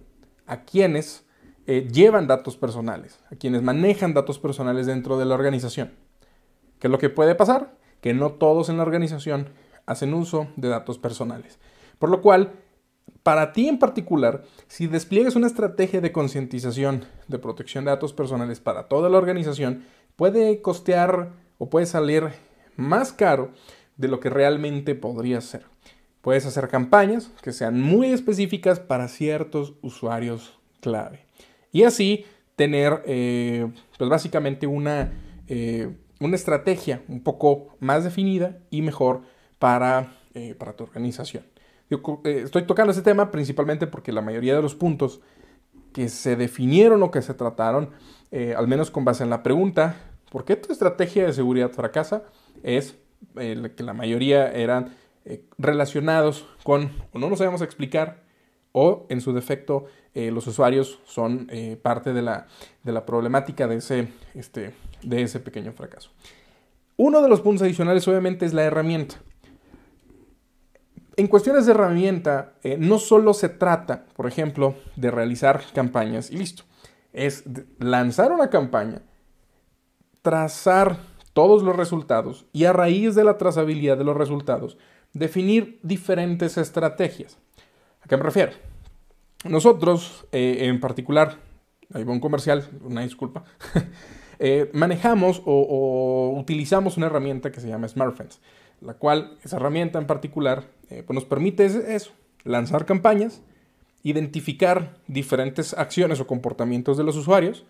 a 0.46 0.62
quienes 0.62 1.26
eh, 1.66 1.88
llevan 1.92 2.26
datos 2.26 2.56
personales, 2.56 3.20
a 3.30 3.36
quienes 3.36 3.62
manejan 3.62 4.14
datos 4.14 4.38
personales 4.38 4.86
dentro 4.86 5.18
de 5.18 5.24
la 5.24 5.34
organización. 5.34 5.92
¿Qué 6.78 6.88
es 6.88 6.90
lo 6.90 6.98
que 6.98 7.10
puede 7.10 7.34
pasar? 7.34 7.74
que 8.02 8.12
no 8.12 8.32
todos 8.32 8.68
en 8.68 8.76
la 8.76 8.82
organización 8.82 9.48
hacen 9.86 10.12
uso 10.12 10.48
de 10.56 10.68
datos 10.68 10.98
personales. 10.98 11.58
Por 11.98 12.10
lo 12.10 12.20
cual, 12.20 12.52
para 13.22 13.52
ti 13.52 13.68
en 13.68 13.78
particular, 13.78 14.42
si 14.66 14.88
despliegas 14.88 15.36
una 15.36 15.46
estrategia 15.46 16.02
de 16.02 16.12
concientización 16.12 17.06
de 17.28 17.38
protección 17.38 17.84
de 17.84 17.92
datos 17.92 18.12
personales 18.12 18.60
para 18.60 18.88
toda 18.88 19.08
la 19.08 19.18
organización, 19.18 19.84
puede 20.16 20.60
costear 20.60 21.30
o 21.58 21.70
puede 21.70 21.86
salir 21.86 22.28
más 22.76 23.12
caro 23.12 23.52
de 23.96 24.08
lo 24.08 24.20
que 24.20 24.30
realmente 24.30 24.94
podría 24.94 25.40
ser. 25.40 25.64
Puedes 26.22 26.44
hacer 26.44 26.68
campañas 26.68 27.30
que 27.40 27.52
sean 27.52 27.80
muy 27.80 28.08
específicas 28.08 28.80
para 28.80 29.08
ciertos 29.08 29.74
usuarios 29.80 30.58
clave. 30.80 31.24
Y 31.72 31.82
así 31.82 32.24
tener, 32.54 33.02
eh, 33.06 33.66
pues 33.98 34.08
básicamente 34.08 34.66
una 34.66 35.12
eh, 35.48 35.88
una 36.22 36.36
estrategia 36.36 37.02
un 37.08 37.22
poco 37.22 37.76
más 37.80 38.04
definida 38.04 38.58
y 38.70 38.82
mejor 38.82 39.22
para, 39.58 40.12
eh, 40.34 40.54
para 40.54 40.74
tu 40.74 40.84
organización. 40.84 41.44
Yo, 41.90 42.00
eh, 42.24 42.42
estoy 42.44 42.62
tocando 42.62 42.92
ese 42.92 43.02
tema 43.02 43.30
principalmente 43.30 43.86
porque 43.86 44.12
la 44.12 44.22
mayoría 44.22 44.54
de 44.54 44.62
los 44.62 44.74
puntos 44.74 45.20
que 45.92 46.08
se 46.08 46.36
definieron 46.36 47.02
o 47.02 47.10
que 47.10 47.22
se 47.22 47.34
trataron, 47.34 47.90
eh, 48.30 48.54
al 48.56 48.68
menos 48.68 48.90
con 48.90 49.04
base 49.04 49.24
en 49.24 49.30
la 49.30 49.42
pregunta, 49.42 49.96
¿por 50.30 50.44
qué 50.44 50.56
tu 50.56 50.72
estrategia 50.72 51.26
de 51.26 51.32
seguridad 51.32 51.72
fracasa? 51.72 52.22
Es 52.62 52.96
que 53.34 53.82
la 53.82 53.92
mayoría 53.92 54.50
eran 54.50 54.94
relacionados 55.56 56.46
con 56.64 56.90
o 57.12 57.18
no 57.18 57.28
nos 57.28 57.38
sabemos 57.38 57.62
explicar 57.62 58.21
o 58.72 59.06
en 59.08 59.20
su 59.20 59.32
defecto 59.32 59.86
los 60.14 60.46
usuarios 60.46 60.98
son 61.04 61.48
parte 61.82 62.12
de 62.12 62.22
la, 62.22 62.46
de 62.82 62.92
la 62.92 63.06
problemática 63.06 63.66
de 63.66 63.76
ese, 63.76 64.08
este, 64.34 64.74
de 65.02 65.22
ese 65.22 65.40
pequeño 65.40 65.72
fracaso. 65.72 66.10
Uno 66.96 67.22
de 67.22 67.28
los 67.28 67.40
puntos 67.40 67.62
adicionales 67.62 68.06
obviamente 68.06 68.44
es 68.44 68.52
la 68.52 68.64
herramienta. 68.64 69.16
En 71.16 71.26
cuestiones 71.26 71.66
de 71.66 71.72
herramienta, 71.72 72.54
eh, 72.62 72.76
no 72.78 72.98
solo 72.98 73.34
se 73.34 73.48
trata, 73.48 74.06
por 74.14 74.26
ejemplo, 74.26 74.74
de 74.96 75.10
realizar 75.10 75.62
campañas 75.74 76.30
y 76.30 76.36
listo. 76.36 76.64
Es 77.12 77.44
lanzar 77.78 78.32
una 78.32 78.48
campaña, 78.48 79.02
trazar 80.22 80.96
todos 81.34 81.62
los 81.62 81.76
resultados 81.76 82.46
y 82.52 82.64
a 82.64 82.72
raíz 82.72 83.14
de 83.14 83.24
la 83.24 83.36
trazabilidad 83.36 83.98
de 83.98 84.04
los 84.04 84.16
resultados, 84.16 84.78
definir 85.12 85.78
diferentes 85.82 86.56
estrategias. 86.56 87.36
¿A 88.02 88.08
qué 88.08 88.16
me 88.16 88.22
refiero? 88.22 88.52
Nosotros, 89.44 90.26
eh, 90.32 90.58
en 90.60 90.80
particular, 90.80 91.38
hay 91.92 92.02
un 92.02 92.20
comercial, 92.20 92.68
una 92.82 93.02
disculpa, 93.02 93.44
Eh, 94.44 94.70
manejamos 94.72 95.40
o, 95.44 96.34
utilizamos 96.36 96.96
una 96.96 97.06
herramienta 97.06 97.52
que 97.52 97.60
se 97.60 97.68
llama 97.68 97.86
SmartFence, 97.86 98.40
la 98.80 98.94
cual, 98.94 99.38
esa 99.44 99.54
herramienta 99.54 100.00
en 100.00 100.08
particular, 100.08 100.64
eh, 100.90 101.04
pues 101.06 101.14
nos 101.14 101.24
permite 101.24 101.64
eso, 101.64 102.10
lanzar 102.42 102.84
campañas, 102.84 103.40
identificar 104.02 104.96
diferentes 105.06 105.74
acciones 105.74 106.18
o 106.18 106.26
comportamientos 106.26 106.98
de 106.98 107.04
los 107.04 107.14
usuarios 107.14 107.64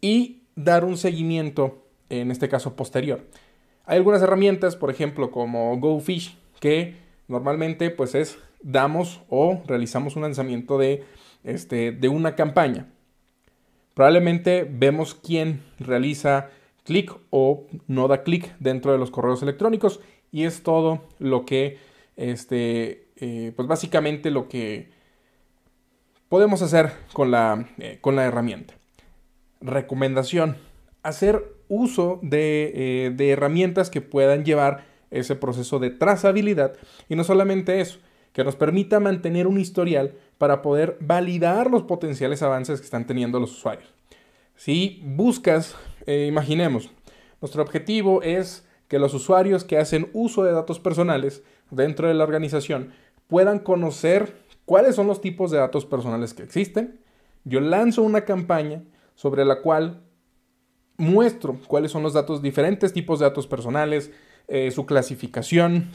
y 0.00 0.42
dar 0.56 0.84
un 0.84 0.96
seguimiento, 0.96 1.86
en 2.08 2.32
este 2.32 2.48
caso 2.48 2.74
posterior. 2.74 3.24
Hay 3.84 3.98
algunas 3.98 4.20
herramientas, 4.20 4.74
por 4.74 4.90
ejemplo, 4.90 5.30
como 5.30 5.78
GoFish, 5.78 6.36
que 6.58 6.96
normalmente 7.28 7.90
pues 7.90 8.16
es 8.16 8.36
damos 8.60 9.22
o 9.28 9.62
realizamos 9.66 10.16
un 10.16 10.22
lanzamiento 10.22 10.78
de, 10.78 11.04
este, 11.44 11.92
de 11.92 12.08
una 12.08 12.34
campaña 12.36 12.88
Probablemente 13.98 14.64
vemos 14.70 15.16
quién 15.16 15.60
realiza 15.80 16.50
clic 16.84 17.12
o 17.30 17.66
no 17.88 18.06
da 18.06 18.22
clic 18.22 18.54
dentro 18.60 18.92
de 18.92 18.98
los 18.98 19.10
correos 19.10 19.42
electrónicos 19.42 19.98
y 20.30 20.44
es 20.44 20.62
todo 20.62 21.02
lo 21.18 21.44
que, 21.44 21.78
este, 22.14 23.08
eh, 23.16 23.52
pues 23.56 23.66
básicamente 23.66 24.30
lo 24.30 24.48
que 24.48 24.92
podemos 26.28 26.62
hacer 26.62 26.92
con 27.12 27.32
la, 27.32 27.70
eh, 27.78 27.98
con 28.00 28.14
la 28.14 28.24
herramienta. 28.24 28.74
Recomendación, 29.60 30.58
hacer 31.02 31.56
uso 31.66 32.20
de, 32.22 32.70
eh, 32.76 33.10
de 33.10 33.30
herramientas 33.30 33.90
que 33.90 34.00
puedan 34.00 34.44
llevar 34.44 34.86
ese 35.10 35.34
proceso 35.34 35.80
de 35.80 35.90
trazabilidad 35.90 36.74
y 37.08 37.16
no 37.16 37.24
solamente 37.24 37.80
eso, 37.80 37.98
que 38.32 38.44
nos 38.44 38.56
permita 38.56 39.00
mantener 39.00 39.46
un 39.46 39.58
historial 39.58 40.14
para 40.38 40.62
poder 40.62 40.96
validar 41.00 41.70
los 41.70 41.82
potenciales 41.82 42.42
avances 42.42 42.80
que 42.80 42.84
están 42.84 43.06
teniendo 43.06 43.40
los 43.40 43.52
usuarios. 43.52 43.92
Si 44.54 45.02
buscas, 45.04 45.76
eh, 46.06 46.26
imaginemos, 46.26 46.90
nuestro 47.40 47.62
objetivo 47.62 48.22
es 48.22 48.66
que 48.88 48.98
los 48.98 49.14
usuarios 49.14 49.64
que 49.64 49.78
hacen 49.78 50.10
uso 50.12 50.44
de 50.44 50.52
datos 50.52 50.80
personales 50.80 51.42
dentro 51.70 52.08
de 52.08 52.14
la 52.14 52.24
organización 52.24 52.92
puedan 53.26 53.58
conocer 53.58 54.36
cuáles 54.64 54.96
son 54.96 55.06
los 55.06 55.20
tipos 55.20 55.50
de 55.50 55.58
datos 55.58 55.84
personales 55.86 56.34
que 56.34 56.42
existen. 56.42 57.00
Yo 57.44 57.60
lanzo 57.60 58.02
una 58.02 58.24
campaña 58.24 58.82
sobre 59.14 59.44
la 59.44 59.60
cual 59.62 60.02
muestro 60.96 61.58
cuáles 61.66 61.92
son 61.92 62.02
los 62.02 62.12
datos, 62.12 62.42
diferentes 62.42 62.92
tipos 62.92 63.20
de 63.20 63.26
datos 63.26 63.46
personales, 63.46 64.10
eh, 64.48 64.70
su 64.70 64.84
clasificación, 64.84 65.90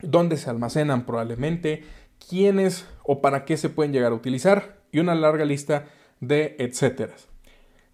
dónde 0.00 0.36
se 0.36 0.50
almacenan 0.50 1.06
probablemente, 1.06 1.84
quiénes 2.28 2.86
o 3.04 3.20
para 3.20 3.44
qué 3.44 3.56
se 3.56 3.70
pueden 3.70 3.92
llegar 3.92 4.12
a 4.12 4.16
utilizar 4.16 4.78
y 4.92 4.98
una 4.98 5.14
larga 5.14 5.44
lista 5.44 5.86
de 6.20 6.56
etcétera. 6.58 7.14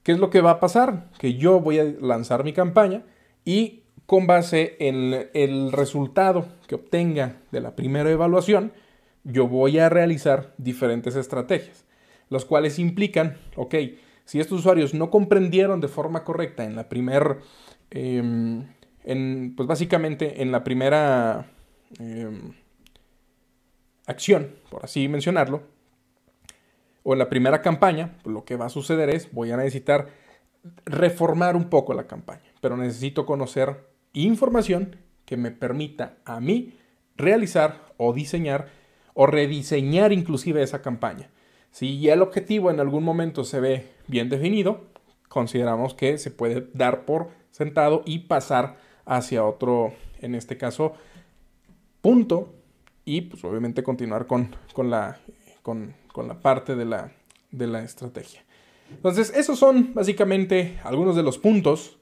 ¿Qué 0.02 0.12
es 0.12 0.18
lo 0.18 0.30
que 0.30 0.40
va 0.40 0.52
a 0.52 0.60
pasar? 0.60 1.10
Que 1.18 1.34
yo 1.34 1.60
voy 1.60 1.78
a 1.78 1.84
lanzar 1.84 2.44
mi 2.44 2.52
campaña 2.52 3.04
y 3.44 3.84
con 4.06 4.26
base 4.26 4.76
en 4.80 5.28
el 5.32 5.72
resultado 5.72 6.46
que 6.66 6.74
obtenga 6.74 7.36
de 7.52 7.60
la 7.60 7.74
primera 7.74 8.10
evaluación, 8.10 8.72
yo 9.24 9.48
voy 9.48 9.78
a 9.78 9.88
realizar 9.88 10.52
diferentes 10.58 11.16
estrategias, 11.16 11.86
las 12.28 12.44
cuales 12.44 12.78
implican, 12.78 13.38
ok, 13.56 13.74
si 14.26 14.40
estos 14.40 14.60
usuarios 14.60 14.92
no 14.92 15.10
comprendieron 15.10 15.80
de 15.80 15.88
forma 15.88 16.24
correcta 16.24 16.64
en 16.64 16.76
la 16.76 16.88
primera, 16.88 17.38
em, 17.90 18.66
pues 19.56 19.66
básicamente 19.66 20.42
en 20.42 20.52
la 20.52 20.64
primera 20.64 21.53
em, 21.98 22.52
acción, 24.06 24.54
por 24.70 24.84
así 24.84 25.08
mencionarlo, 25.08 25.62
o 27.02 27.12
en 27.12 27.18
la 27.18 27.28
primera 27.28 27.62
campaña, 27.62 28.16
lo 28.24 28.44
que 28.44 28.56
va 28.56 28.66
a 28.66 28.70
suceder 28.70 29.10
es, 29.10 29.30
voy 29.32 29.50
a 29.50 29.56
necesitar 29.56 30.08
reformar 30.86 31.56
un 31.56 31.68
poco 31.68 31.94
la 31.94 32.06
campaña, 32.06 32.52
pero 32.60 32.76
necesito 32.76 33.26
conocer 33.26 33.88
información 34.14 34.96
que 35.26 35.36
me 35.36 35.50
permita 35.50 36.16
a 36.24 36.40
mí 36.40 36.78
realizar 37.16 37.92
o 37.96 38.12
diseñar 38.12 38.68
o 39.12 39.26
rediseñar 39.26 40.12
inclusive 40.12 40.62
esa 40.62 40.82
campaña. 40.82 41.30
Si 41.70 42.08
el 42.08 42.22
objetivo 42.22 42.70
en 42.70 42.80
algún 42.80 43.04
momento 43.04 43.44
se 43.44 43.60
ve 43.60 43.88
bien 44.06 44.28
definido, 44.28 44.84
consideramos 45.28 45.94
que 45.94 46.18
se 46.18 46.30
puede 46.30 46.68
dar 46.72 47.04
por 47.04 47.28
sentado 47.50 48.02
y 48.06 48.20
pasar 48.20 48.76
hacia 49.04 49.44
otro, 49.44 49.92
en 50.20 50.34
este 50.34 50.56
caso, 50.56 50.94
punto 52.04 52.54
y 53.06 53.22
pues 53.22 53.42
obviamente 53.44 53.82
continuar 53.82 54.26
con, 54.26 54.50
la, 54.76 55.18
con, 55.62 55.94
la 56.14 56.38
parte 56.38 56.76
de 56.76 56.84
la, 56.84 57.12
de 57.50 57.66
la 57.66 57.82
estrategia. 57.82 58.44
Entonces, 58.90 59.32
esos 59.34 59.58
son 59.58 59.94
básicamente 59.94 60.78
algunos 60.84 61.16
de 61.16 61.22
los 61.22 61.38
puntos 61.38 61.98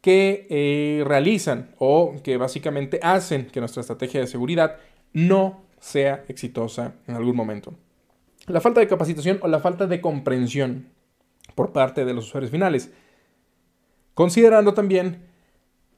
que 0.00 0.46
eh, 0.48 1.04
realizan 1.06 1.74
o 1.78 2.14
que 2.24 2.38
básicamente 2.38 2.98
hacen 3.02 3.44
que 3.48 3.60
nuestra 3.60 3.82
estrategia 3.82 4.20
de 4.20 4.26
seguridad 4.26 4.78
no 5.12 5.64
sea 5.78 6.24
exitosa 6.28 6.94
en 7.06 7.14
algún 7.14 7.36
momento. 7.36 7.74
La 8.46 8.62
falta 8.62 8.80
de 8.80 8.88
capacitación 8.88 9.38
o 9.42 9.48
la 9.48 9.60
falta 9.60 9.86
de 9.86 10.00
comprensión 10.00 10.88
por 11.54 11.72
parte 11.72 12.06
de 12.06 12.14
los 12.14 12.28
usuarios 12.28 12.50
finales. 12.50 12.90
Considerando 14.14 14.72
también 14.72 15.33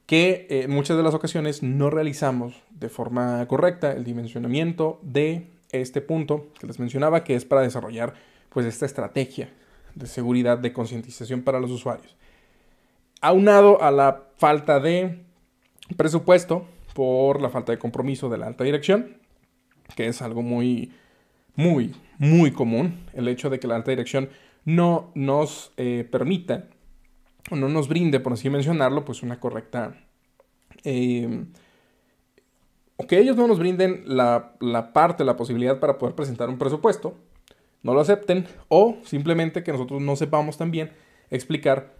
que 0.07 0.47
en 0.49 0.71
muchas 0.71 0.97
de 0.97 1.03
las 1.03 1.15
ocasiones 1.15 1.63
no 1.63 1.91
realizamos 1.91 2.55
de 2.71 2.89
forma 2.89 3.47
correcta 3.49 3.93
el 3.93 4.05
dimensionamiento 4.05 5.01
de 5.03 5.51
este 5.73 6.01
punto 6.01 6.49
que 6.59 6.67
les 6.67 6.79
mencionaba, 6.79 7.25
que 7.25 7.35
es 7.35 7.45
para 7.45 7.63
desarrollar 7.63 8.15
pues 8.49 8.67
esta 8.67 8.87
estrategia 8.87 9.51
de 9.95 10.07
seguridad 10.07 10.59
de 10.59 10.73
concientización 10.73 11.43
para 11.43 11.61
los 11.61 11.71
usuarios. 11.71 12.17
Aunado 13.21 13.83
a 13.83 13.91
la 13.91 14.25
falta 14.37 14.79
de 14.79 15.25
presupuesto 15.97 16.67
por 16.95 17.43
la 17.43 17.51
falta 17.51 17.73
de 17.73 17.79
compromiso 17.79 18.29
de 18.29 18.39
la 18.39 18.47
alta 18.47 18.65
dirección, 18.65 19.17
que 19.97 20.07
es 20.07 20.23
algo 20.23 20.43
muy, 20.43 20.93
muy, 21.57 21.95
muy 22.19 22.53
común, 22.53 23.07
el 23.13 23.29
hecho 23.29 23.51
de 23.51 23.59
que 23.59 23.67
la 23.67 23.77
alta 23.77 23.91
dirección 23.91 24.31
no 24.65 25.11
nos 25.15 25.73
eh, 25.77 26.07
permita 26.11 26.69
o 27.51 27.57
no 27.57 27.69
nos 27.69 27.89
brinde, 27.89 28.21
por 28.21 28.33
así 28.33 28.51
mencionarlo, 28.51 29.05
pues 29.05 29.23
una 29.23 29.41
correcta... 29.41 29.95
Em, 30.85 31.53
o 32.99 33.07
que 33.07 33.19
ellos 33.19 33.37
no 33.37 33.47
nos 33.47 33.59
brinden 33.59 34.05
la, 34.07 34.57
la 34.61 34.93
parte, 34.93 35.25
la 35.25 35.37
posibilidad 35.37 35.81
para 35.81 35.99
poder 35.99 36.15
presentar 36.15 36.49
un 36.49 36.59
presupuesto, 36.59 37.15
no 37.83 37.93
lo 37.93 38.01
acepten, 38.01 38.47
o 38.69 38.97
simplemente 39.05 39.63
que 39.63 39.73
nosotros 39.73 40.01
no 40.01 40.17
sepamos 40.17 40.57
también 40.57 40.91
explicar 41.31 41.95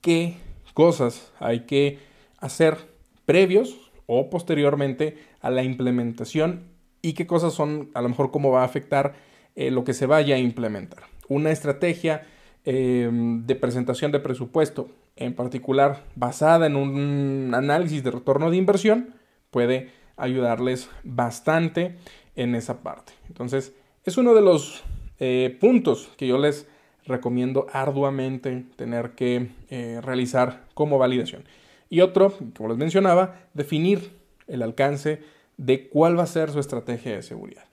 qué 0.00 0.36
cosas 0.74 1.32
hay 1.40 1.60
que 1.60 1.98
hacer 2.38 2.78
previos 3.24 3.90
o 4.06 4.30
posteriormente 4.30 5.18
a 5.40 5.50
la 5.50 5.62
implementación 5.62 6.68
y 7.02 7.12
qué 7.12 7.26
cosas 7.26 7.52
son 7.52 7.90
a 7.94 8.00
lo 8.00 8.08
mejor 8.08 8.30
cómo 8.30 8.50
va 8.50 8.62
a 8.62 8.64
afectar 8.64 9.14
eh, 9.54 9.70
lo 9.70 9.84
que 9.84 9.92
se 9.92 10.06
vaya 10.06 10.36
a 10.36 10.38
implementar. 10.38 11.02
Una 11.28 11.50
estrategia 11.50 12.26
em, 12.70 13.46
de 13.46 13.54
presentación 13.54 14.12
de 14.12 14.20
presupuesto, 14.20 14.90
en 15.16 15.32
particular 15.32 16.04
basada 16.16 16.66
en 16.66 16.76
un 16.76 17.52
análisis 17.54 18.04
de 18.04 18.10
retorno 18.10 18.50
de 18.50 18.58
inversión, 18.58 19.14
puede 19.50 19.88
ayudarles 20.18 20.90
bastante 21.02 21.96
en 22.36 22.54
esa 22.54 22.82
parte. 22.82 23.14
Entonces, 23.28 23.72
es 24.04 24.18
uno 24.18 24.34
de 24.34 24.42
los 24.42 24.84
eh, 25.18 25.56
puntos 25.58 26.10
que 26.18 26.26
yo 26.26 26.36
les 26.36 26.68
recomiendo 27.06 27.68
arduamente 27.72 28.66
tener 28.76 29.12
que 29.12 29.48
eh, 29.70 30.00
realizar 30.02 30.66
como 30.74 30.98
validación. 30.98 31.44
Y 31.88 32.02
otro, 32.02 32.34
como 32.54 32.68
les 32.68 32.76
mencionaba, 32.76 33.48
definir 33.54 34.10
el 34.46 34.60
alcance 34.60 35.22
de 35.56 35.88
cuál 35.88 36.18
va 36.18 36.24
a 36.24 36.26
ser 36.26 36.50
su 36.50 36.60
estrategia 36.60 37.16
de 37.16 37.22
seguridad. 37.22 37.64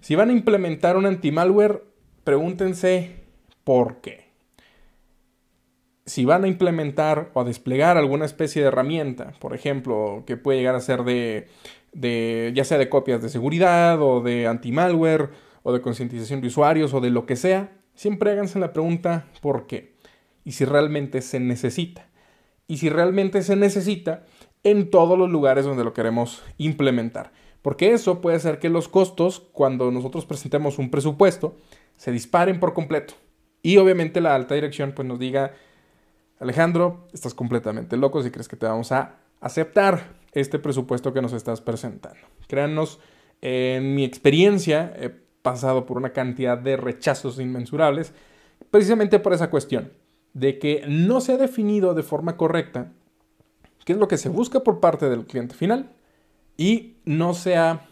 Si 0.00 0.16
van 0.16 0.30
a 0.30 0.32
implementar 0.32 0.96
un 0.96 1.06
anti-malware, 1.06 1.84
pregúntense 2.24 3.22
por 3.62 4.00
qué. 4.00 4.21
Si 6.04 6.24
van 6.24 6.44
a 6.44 6.48
implementar 6.48 7.30
o 7.34 7.40
a 7.40 7.44
desplegar 7.44 7.96
alguna 7.96 8.24
especie 8.24 8.62
de 8.62 8.68
herramienta, 8.68 9.32
por 9.38 9.54
ejemplo, 9.54 10.24
que 10.26 10.36
puede 10.36 10.58
llegar 10.58 10.74
a 10.74 10.80
ser 10.80 11.04
de, 11.04 11.48
de 11.92 12.52
ya 12.54 12.64
sea 12.64 12.78
de 12.78 12.88
copias 12.88 13.22
de 13.22 13.28
seguridad 13.28 14.00
o 14.02 14.20
de 14.20 14.46
anti-malware 14.46 15.30
o 15.62 15.72
de 15.72 15.80
concientización 15.80 16.40
de 16.40 16.48
usuarios 16.48 16.92
o 16.92 17.00
de 17.00 17.10
lo 17.10 17.24
que 17.24 17.36
sea, 17.36 17.70
Siempre 17.94 18.30
háganse 18.30 18.58
la 18.58 18.72
pregunta 18.72 19.26
¿por 19.40 19.66
qué? 19.66 19.94
Y 20.44 20.52
si 20.52 20.64
realmente 20.64 21.22
se 21.22 21.40
necesita. 21.40 22.08
Y 22.66 22.78
si 22.78 22.88
realmente 22.88 23.42
se 23.42 23.56
necesita 23.56 24.24
en 24.62 24.90
todos 24.90 25.18
los 25.18 25.30
lugares 25.30 25.64
donde 25.64 25.84
lo 25.84 25.92
queremos 25.92 26.42
implementar. 26.58 27.32
Porque 27.60 27.92
eso 27.92 28.20
puede 28.20 28.36
hacer 28.36 28.58
que 28.58 28.70
los 28.70 28.88
costos, 28.88 29.40
cuando 29.52 29.90
nosotros 29.90 30.26
presentemos 30.26 30.78
un 30.78 30.90
presupuesto, 30.90 31.56
se 31.96 32.10
disparen 32.10 32.58
por 32.58 32.72
completo. 32.72 33.14
Y 33.62 33.76
obviamente 33.76 34.20
la 34.20 34.34
alta 34.34 34.54
dirección 34.54 34.92
pues 34.92 35.06
nos 35.06 35.18
diga, 35.18 35.52
Alejandro, 36.42 37.06
estás 37.12 37.34
completamente 37.34 37.96
loco 37.96 38.22
si 38.22 38.30
crees 38.30 38.48
que 38.48 38.56
te 38.56 38.66
vamos 38.66 38.90
a 38.90 39.16
aceptar 39.40 40.16
este 40.32 40.58
presupuesto 40.58 41.12
que 41.12 41.22
nos 41.22 41.32
estás 41.32 41.60
presentando. 41.60 42.18
Créanos, 42.48 42.98
en 43.40 43.94
mi 43.94 44.04
experiencia, 44.04 44.92
pasado 45.42 45.86
por 45.86 45.96
una 45.96 46.12
cantidad 46.12 46.58
de 46.58 46.76
rechazos 46.76 47.38
inmensurables, 47.38 48.12
precisamente 48.70 49.20
por 49.20 49.32
esa 49.32 49.50
cuestión, 49.50 49.92
de 50.34 50.58
que 50.58 50.84
no 50.88 51.20
se 51.20 51.32
ha 51.32 51.36
definido 51.36 51.94
de 51.94 52.02
forma 52.02 52.36
correcta 52.36 52.92
qué 53.84 53.92
es 53.92 53.98
lo 53.98 54.08
que 54.08 54.16
se 54.16 54.28
busca 54.28 54.60
por 54.60 54.80
parte 54.80 55.08
del 55.08 55.26
cliente 55.26 55.54
final 55.54 55.90
y 56.56 56.96
no 57.04 57.34
se 57.34 57.56
ha 57.56 57.86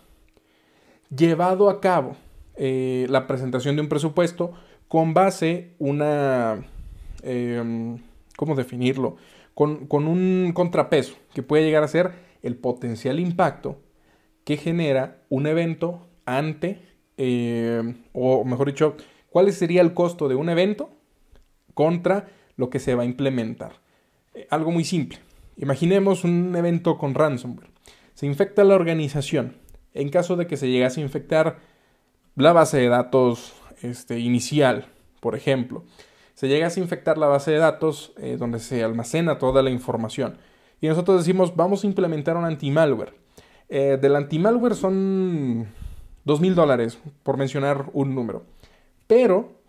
llevado 1.15 1.69
a 1.69 1.81
cabo 1.81 2.17
eh, 2.57 3.07
la 3.09 3.27
presentación 3.27 3.77
de 3.77 3.83
un 3.83 3.89
presupuesto 3.89 4.53
con 4.89 5.15
base 5.15 5.75
una, 5.79 6.65
em, 7.23 7.99
¿cómo 8.41 8.55
definirlo? 8.55 9.17
Con, 9.53 9.87
con 9.87 10.09
un 10.09 10.53
contrapeso 10.55 11.15
que 11.35 11.43
puede 11.43 11.63
llegar 11.63 11.83
a 11.83 11.89
ser 11.89 12.13
el 12.43 12.57
potencial 12.57 13.21
impacto 13.21 13.83
que 14.45 14.57
genera 14.57 15.19
un 15.29 15.47
evento 15.47 16.09
ante 16.25 16.81
eh, 17.19 17.97
o 18.15 18.47
mejor 18.47 18.69
dicho, 18.69 18.97
cuál 19.29 19.53
sería 19.53 19.83
el 19.83 19.93
costo 19.93 20.27
de 20.27 20.37
un 20.37 20.49
evento 20.49 20.89
contra 21.75 22.31
lo 22.57 22.71
que 22.71 22.79
se 22.79 22.95
va 22.95 23.03
a 23.03 23.05
implementar. 23.05 23.73
Eh, 24.33 24.47
algo 24.49 24.71
muy 24.71 24.85
simple. 24.85 25.19
Imaginemos 25.59 26.25
un 26.25 26.57
evento 26.57 26.97
con 26.97 27.15
ransomware. 27.15 27.69
Se 28.15 28.25
infecta 28.25 28.65
la 28.65 28.75
organización. 28.75 29.59
En 29.93 30.09
caso 30.09 30.37
de 30.37 30.47
que 30.47 30.57
se 30.57 30.71
llegase 30.71 31.03
a 31.03 31.05
infectar 31.05 31.59
la 32.37 32.55
base 32.55 32.79
de 32.79 32.89
datos 32.89 33.53
este, 33.83 34.19
inicial, 34.19 34.87
por 35.21 35.37
ejemplo, 35.37 35.85
se 36.41 36.49
llegase 36.49 36.81
a 36.81 36.83
infectar 36.83 37.19
la 37.19 37.27
base 37.27 37.51
de 37.51 37.59
datos 37.59 38.15
eh, 38.17 38.39
donde 38.39 38.61
se 38.61 38.83
almacena 38.83 39.37
toda 39.37 39.63
la 39.63 39.69
información. 39.69 40.39
Y 40.81 40.89
nosotros 40.89 41.19
decimos, 41.19 41.55
vamos 41.55 41.85
a 41.85 41.87
implementar 41.87 42.39
un 42.39 42.47
anti-malware. 42.47 43.13
del 43.69 44.17
anti-malware 44.17 44.75
son 44.75 45.69
dos 46.25 46.41
mil 46.41 46.55
dólares, 46.55 46.99
por 47.23 47.37
mencionar 47.37 47.91
un 47.93 48.15
número. 48.15 48.45
Pero 49.07 49.61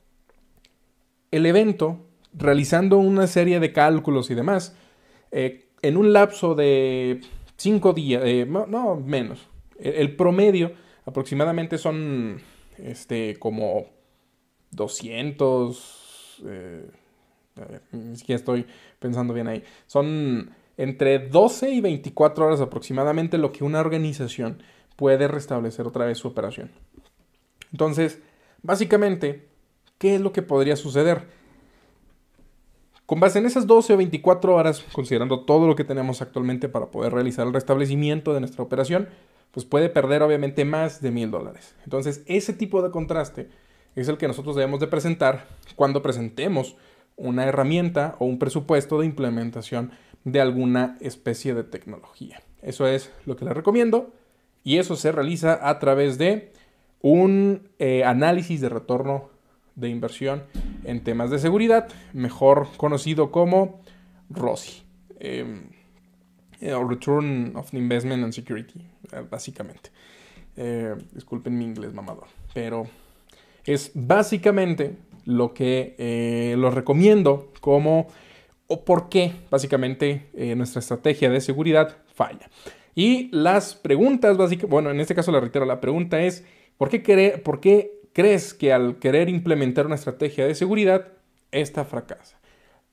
el 1.32 1.46
evento, 1.46 2.00
realizando 2.34 2.98
una 2.98 3.28
serie 3.28 3.60
de 3.60 3.74
cálculos 3.74 4.32
y 4.32 4.36
demás, 4.36 4.74
eh, 5.32 5.66
en 5.82 5.98
un 5.98 6.14
lapso 6.14 6.56
de 6.56 7.20
cinco 7.58 7.92
días, 7.92 8.22
eh, 8.26 8.46
no, 8.48 8.96
menos, 8.96 9.48
el, 9.78 10.16
promedio 10.16 10.72
aproximadamente 11.06 11.78
son 11.78 12.40
este, 12.78 13.38
como 13.40 13.88
200, 14.72 16.01
eh, 16.46 16.90
ni 17.92 18.16
siquiera 18.16 18.38
estoy 18.38 18.66
pensando 19.00 19.34
bien 19.34 19.48
ahí, 19.48 19.64
son 19.88 20.52
entre 20.78 21.20
12 21.20 21.72
y 21.72 21.82
24 21.82 22.46
horas 22.46 22.62
aproximadamente 22.62 23.38
lo 23.38 23.52
que 23.52 23.64
una 23.64 23.80
organización 23.80 24.64
puede 24.96 25.28
restablecer 25.28 25.86
otra 25.86 26.06
vez 26.06 26.18
su 26.18 26.28
operación. 26.28 26.72
Entonces, 27.72 28.20
básicamente, 28.62 29.48
¿qué 29.98 30.16
es 30.16 30.22
lo 30.22 30.32
que 30.32 30.42
podría 30.42 30.76
suceder? 30.76 31.28
Con 33.06 33.20
base 33.20 33.40
en 33.40 33.46
esas 33.46 33.68
12 33.68 33.94
o 33.94 33.98
24 33.98 34.56
horas, 34.56 34.86
considerando 34.94 35.42
todo 35.42 35.68
lo 35.68 35.76
que 35.76 35.84
tenemos 35.84 36.22
actualmente 36.22 36.70
para 36.70 36.92
poder 36.92 37.14
realizar 37.14 37.46
el 37.46 37.54
restablecimiento 37.54 38.34
de 38.34 38.40
nuestra 38.40 38.64
operación, 38.64 39.10
pues 39.52 39.66
puede 39.66 39.90
perder 39.90 40.24
obviamente 40.24 40.64
más 40.64 41.02
de 41.02 41.12
mil 41.12 41.30
dólares. 41.30 41.76
Entonces, 41.84 42.24
ese 42.26 42.54
tipo 42.54 42.82
de 42.82 42.90
contraste 42.90 43.50
es 43.96 44.08
el 44.08 44.18
que 44.18 44.28
nosotros 44.28 44.56
debemos 44.56 44.80
de 44.80 44.88
presentar 44.88 45.48
cuando 45.76 46.02
presentemos 46.02 46.76
una 47.18 47.46
herramienta 47.46 48.16
o 48.20 48.26
un 48.26 48.40
presupuesto 48.40 49.00
de 49.00 49.06
implementación 49.06 49.92
de 50.24 50.42
alguna 50.42 50.98
especie 51.02 51.54
de 51.54 51.64
tecnología. 51.64 52.42
Eso 52.62 52.88
es 52.88 53.12
lo 53.26 53.36
que 53.36 53.46
les 53.46 53.54
recomiendo. 53.54 54.14
Y 54.64 54.78
eso 54.78 54.96
se 54.96 55.12
realiza 55.12 55.68
a 55.68 55.80
través 55.80 56.18
de 56.18 56.54
un 57.02 57.70
eh, 57.80 58.04
análisis 58.04 58.62
de 58.62 58.70
retorno 58.70 59.30
de 59.76 59.90
inversión 59.90 60.44
en 60.84 61.04
temas 61.04 61.32
de 61.32 61.40
seguridad, 61.40 61.88
mejor 62.14 62.68
conocido 62.78 63.32
como 63.32 63.82
ROSI. 64.30 64.84
Em, 65.20 65.70
eh, 66.60 66.76
Return 66.88 67.54
of 67.56 67.74
Investment 67.74 68.24
and 68.24 68.34
Security, 68.34 68.80
eh, 69.12 69.24
básicamente. 69.30 69.90
Eh, 70.56 70.96
disculpen 71.12 71.58
mi 71.58 71.66
inglés 71.66 71.94
mamador. 71.94 72.28
Pero 72.54 72.88
es 73.66 73.92
básicamente 73.94 74.96
lo 75.26 75.54
que 75.54 75.96
eh, 75.98 76.56
los 76.58 76.74
recomiendo 76.74 77.52
como 77.60 78.08
o 78.68 78.86
por 78.86 79.10
qué 79.10 79.34
básicamente 79.50 80.30
eh, 80.34 80.56
nuestra 80.56 80.80
estrategia 80.80 81.30
de 81.30 81.42
seguridad 81.42 81.98
falla. 82.14 82.50
Y 82.96 83.30
las 83.32 83.76
preguntas 83.76 84.38
básicas, 84.38 84.70
bueno, 84.70 84.92
en 84.92 85.00
este 85.00 85.16
caso 85.16 85.32
la 85.32 85.40
reitero, 85.40 85.66
la 85.66 85.82
pregunta 85.82 86.22
es, 86.22 86.46
¿por 86.78 86.90
qué, 86.90 87.42
¿por 87.44 87.60
qué 87.60 88.00
crees 88.14 88.54
que 88.54 88.74
al 88.74 88.98
querer 88.98 89.30
implementar 89.30 89.86
una 89.86 89.96
estrategia 89.96 90.46
de 90.46 90.56
seguridad, 90.56 91.08
esta 91.52 91.86
fracasa? 91.86 92.40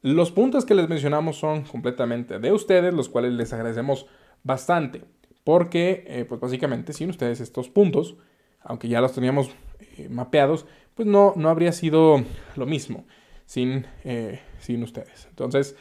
Los 0.02 0.30
puntos 0.30 0.64
que 0.64 0.74
les 0.74 0.88
mencionamos 0.88 1.36
son 1.36 1.62
completamente 1.62 2.38
de 2.38 2.52
ustedes, 2.52 2.94
los 2.94 3.08
cuales 3.08 3.32
les 3.32 3.52
agradecemos 3.52 4.06
bastante, 4.44 5.02
porque 5.42 6.04
eh, 6.06 6.24
pues 6.28 6.40
básicamente 6.40 6.92
sin 6.92 7.10
ustedes 7.10 7.40
estos 7.40 7.68
puntos, 7.68 8.16
aunque 8.60 8.88
ya 8.88 9.00
los 9.00 9.12
teníamos 9.12 9.50
eh, 9.96 10.08
mapeados, 10.08 10.66
pues 10.94 11.06
no, 11.06 11.32
no 11.36 11.48
habría 11.48 11.72
sido 11.72 12.24
lo 12.56 12.66
mismo 12.66 13.04
sin, 13.46 13.86
eh, 14.04 14.40
sin 14.58 14.82
ustedes. 14.82 15.26
Entonces, 15.30 15.76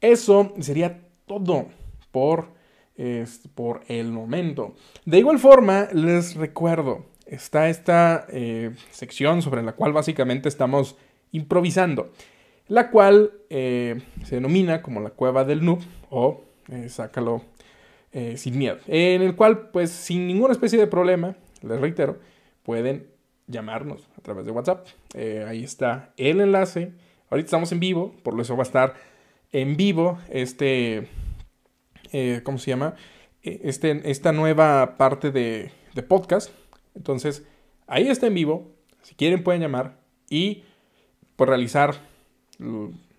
eso 0.00 0.52
sería 0.60 1.00
todo 1.26 1.66
por, 2.10 2.48
por 3.54 3.82
el 3.88 4.12
momento. 4.12 4.74
De 5.04 5.18
igual 5.18 5.38
forma, 5.38 5.88
les 5.92 6.34
recuerdo, 6.34 7.06
está 7.26 7.68
esta 7.68 8.26
sección 8.90 9.42
sobre 9.42 9.62
la 9.62 9.72
cual 9.72 9.92
básicamente 9.92 10.48
estamos 10.48 10.96
improvisando 11.30 12.10
la 12.68 12.90
cual 12.90 13.32
eh, 13.50 14.00
se 14.24 14.36
denomina 14.36 14.82
como 14.82 15.00
la 15.00 15.10
cueva 15.10 15.44
del 15.44 15.64
noob 15.64 15.80
o 16.08 16.42
eh, 16.70 16.88
sácalo 16.88 17.42
eh, 18.12 18.36
sin 18.36 18.58
miedo, 18.58 18.78
en 18.86 19.20
el 19.22 19.36
cual 19.36 19.70
pues 19.70 19.90
sin 19.90 20.26
ninguna 20.26 20.52
especie 20.52 20.78
de 20.78 20.86
problema, 20.86 21.36
les 21.62 21.80
reitero, 21.80 22.18
pueden 22.62 23.08
llamarnos 23.46 24.08
a 24.16 24.20
través 24.20 24.44
de 24.44 24.52
WhatsApp. 24.52 24.86
ahí 25.14 25.64
está 25.64 26.12
el 26.16 26.40
enlace. 26.40 26.92
Ahorita 27.30 27.46
estamos 27.46 27.72
en 27.72 27.80
vivo, 27.80 28.14
por 28.22 28.38
eso 28.40 28.56
va 28.56 28.62
a 28.62 28.66
estar 28.66 28.94
en 29.52 29.76
vivo 29.76 30.18
este, 30.28 31.08
¿cómo 32.44 32.58
se 32.58 32.70
llama? 32.70 32.94
Este, 33.42 34.08
esta 34.08 34.32
nueva 34.32 34.96
parte 34.96 35.32
de, 35.32 35.72
podcast. 36.08 36.50
Entonces, 36.94 37.44
ahí 37.86 38.08
está 38.08 38.28
en 38.28 38.34
vivo. 38.34 38.70
Si 39.02 39.16
quieren 39.16 39.42
pueden 39.42 39.60
llamar 39.60 39.98
y 40.30 40.62
por 41.34 41.48
realizar 41.48 41.94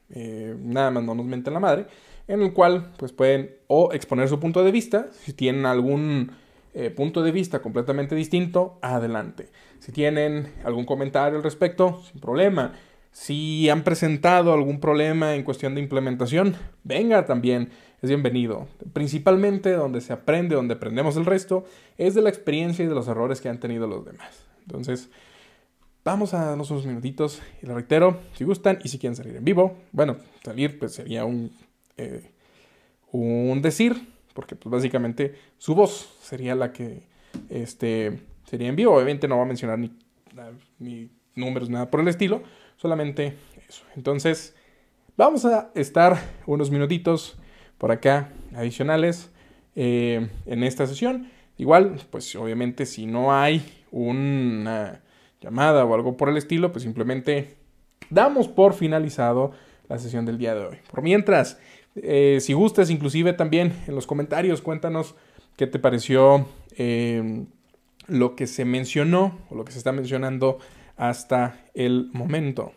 eh, 0.10 0.56
nada 0.60 0.92
más 0.92 1.04
no 1.04 1.14
nos 1.14 1.26
menten 1.26 1.54
la 1.54 1.60
madre, 1.60 1.88
en 2.28 2.42
el 2.42 2.54
cual 2.54 2.94
pues 2.98 3.12
pueden 3.12 3.56
o 3.68 3.92
exponer 3.92 4.30
su 4.30 4.40
punto 4.40 4.64
de 4.64 4.72
vista, 4.72 5.08
si 5.12 5.34
tienen 5.34 5.66
algún 5.66 6.32
eh, 6.74 6.90
punto 6.90 7.22
de 7.22 7.32
vista 7.32 7.62
completamente 7.62 8.16
distinto, 8.16 8.78
adelante. 8.82 9.50
Si 9.80 9.92
tienen 9.92 10.52
algún 10.64 10.86
comentario 10.86 11.38
al 11.38 11.44
respecto, 11.44 12.02
sin 12.12 12.20
problema. 12.20 12.74
Si 13.12 13.70
han 13.70 13.84
presentado 13.84 14.54
algún 14.54 14.80
problema 14.80 15.36
en 15.36 15.44
cuestión 15.44 15.76
de 15.76 15.82
implementación, 15.82 16.56
venga 16.84 17.26
también, 17.26 17.70
es 18.02 18.10
bienvenido. 18.10 18.68
Principalmente 18.92 19.72
donde 19.72 20.02
se 20.02 20.14
aprende, 20.14 20.56
donde 20.56 20.74
aprendemos 20.74 21.16
el 21.16 21.26
resto, 21.26 21.66
es 21.98 22.16
de 22.16 22.22
la 22.24 22.30
experiencia 22.30 22.84
y 22.84 22.88
de 22.88 22.96
los 22.96 23.08
errores 23.08 23.40
que 23.40 23.50
han 23.50 23.60
tenido 23.60 23.88
los 23.88 24.04
demás. 24.04 24.46
Entonces, 24.66 25.10
Vamos 26.06 26.34
a 26.34 26.48
darnos 26.48 26.70
unos 26.70 26.86
minutitos 26.86 27.42
y 27.62 27.66
lo 27.66 27.76
reitero, 27.76 28.20
si 28.34 28.44
gustan 28.44 28.78
y 28.84 28.90
si 28.90 29.00
quieren 29.00 29.16
salir 29.16 29.38
en 29.38 29.46
vivo. 29.46 29.78
Bueno, 29.94 30.18
salir 30.44 30.78
pues 30.78 30.96
sería 30.96 31.24
un, 31.24 31.56
eh, 31.96 32.30
un 33.14 33.62
decir, 33.62 34.10
porque 34.34 34.56
pues 34.56 34.72
básicamente 34.72 35.36
su 35.58 35.76
voz 35.76 36.18
sería 36.22 36.56
la 36.56 36.72
que 36.72 37.04
este, 37.50 38.20
sería 38.46 38.68
en 38.68 38.76
vivo. 38.76 38.94
Obviamente 38.94 39.28
no 39.28 39.38
va 39.38 39.44
a 39.44 39.48
mencionar 39.48 39.80
ni, 39.80 39.92
ni 40.80 41.10
números, 41.36 41.70
nada 41.70 41.90
por 41.90 42.00
el 42.00 42.08
estilo, 42.08 42.44
solamente 42.78 43.36
eso. 43.68 43.84
Entonces, 43.96 44.56
vamos 45.18 45.46
a 45.46 45.72
estar 45.76 46.18
unos 46.46 46.72
minutitos 46.72 47.38
por 47.78 47.92
acá 47.92 48.32
adicionales 48.56 49.32
eh, 49.76 50.30
en 50.46 50.64
esta 50.64 50.88
sesión. 50.88 51.30
Igual, 51.58 52.00
pues 52.10 52.36
obviamente 52.36 52.86
si 52.86 53.06
no 53.06 53.34
hay 53.34 53.84
una 53.92 55.02
llamada 55.40 55.86
o 55.86 55.94
algo 55.94 56.18
por 56.18 56.30
el 56.30 56.38
estilo, 56.38 56.72
pues 56.72 56.84
simplemente 56.84 57.58
damos 58.10 58.48
por 58.48 58.74
finalizado 58.74 59.52
la 59.88 60.00
sesión 60.00 60.26
del 60.26 60.38
día 60.38 60.56
de 60.56 60.66
hoy. 60.66 60.78
Por 60.90 61.04
mientras, 61.04 61.60
eh, 61.96 62.40
si 62.42 62.54
gustas, 62.54 62.90
inclusive 62.90 63.34
también 63.34 63.74
en 63.88 63.96
los 63.96 64.08
comentarios, 64.08 64.62
cuéntanos 64.62 65.16
qué 65.58 65.68
te 65.68 65.80
pareció 65.80 66.48
em, 66.76 67.48
lo 68.08 68.36
que 68.36 68.48
se 68.48 68.66
mencionó 68.66 69.40
o 69.50 69.56
lo 69.56 69.66
que 69.66 69.72
se 69.72 69.78
está 69.78 69.92
mencionando 69.92 70.60
hasta 70.98 71.60
el 71.74 72.10
momento. 72.14 72.74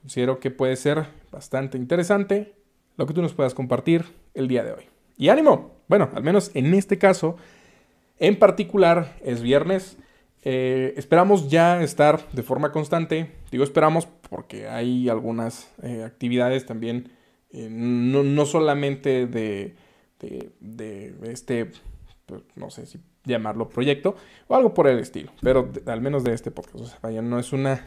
Considero 0.00 0.38
que 0.40 0.50
puede 0.50 0.76
ser 0.76 1.06
bastante 1.30 1.78
interesante 1.78 2.54
lo 2.96 3.06
que 3.06 3.14
tú 3.14 3.22
nos 3.22 3.34
puedas 3.34 3.54
compartir 3.54 4.04
el 4.34 4.48
día 4.48 4.64
de 4.64 4.72
hoy. 4.72 4.84
Y 5.16 5.28
ánimo, 5.28 5.74
bueno, 5.88 6.10
al 6.14 6.22
menos 6.22 6.50
en 6.54 6.74
este 6.74 6.98
caso, 6.98 7.36
en 8.18 8.38
particular 8.38 9.16
es 9.24 9.42
viernes. 9.42 9.96
Eh, 10.42 10.92
esperamos 10.96 11.48
ya 11.48 11.82
estar 11.82 12.28
de 12.32 12.42
forma 12.42 12.70
constante. 12.72 13.32
Digo 13.50 13.64
esperamos 13.64 14.06
porque 14.28 14.68
hay 14.68 15.08
algunas 15.08 15.72
eh, 15.82 16.02
actividades 16.04 16.66
también, 16.66 17.10
eh, 17.54 17.68
no, 17.70 18.46
solamente 18.46 19.26
de, 19.26 19.74
de, 20.20 21.14
este, 21.24 21.70
pues, 22.26 22.42
no 22.56 22.70
sé 22.70 22.86
si 22.86 22.98
llamarlo 23.24 23.68
proyecto 23.68 24.16
o 24.48 24.54
algo 24.54 24.74
por 24.74 24.86
el 24.86 24.98
estilo, 24.98 25.32
pero 25.40 25.70
al 25.86 26.00
menos 26.02 26.24
de 26.24 26.34
este 26.34 26.50
podcast. 26.50 26.76
O 26.76 26.86
sea, 26.86 26.98
vaya, 27.02 27.22
no 27.22 27.38
es 27.38 27.52
una 27.52 27.86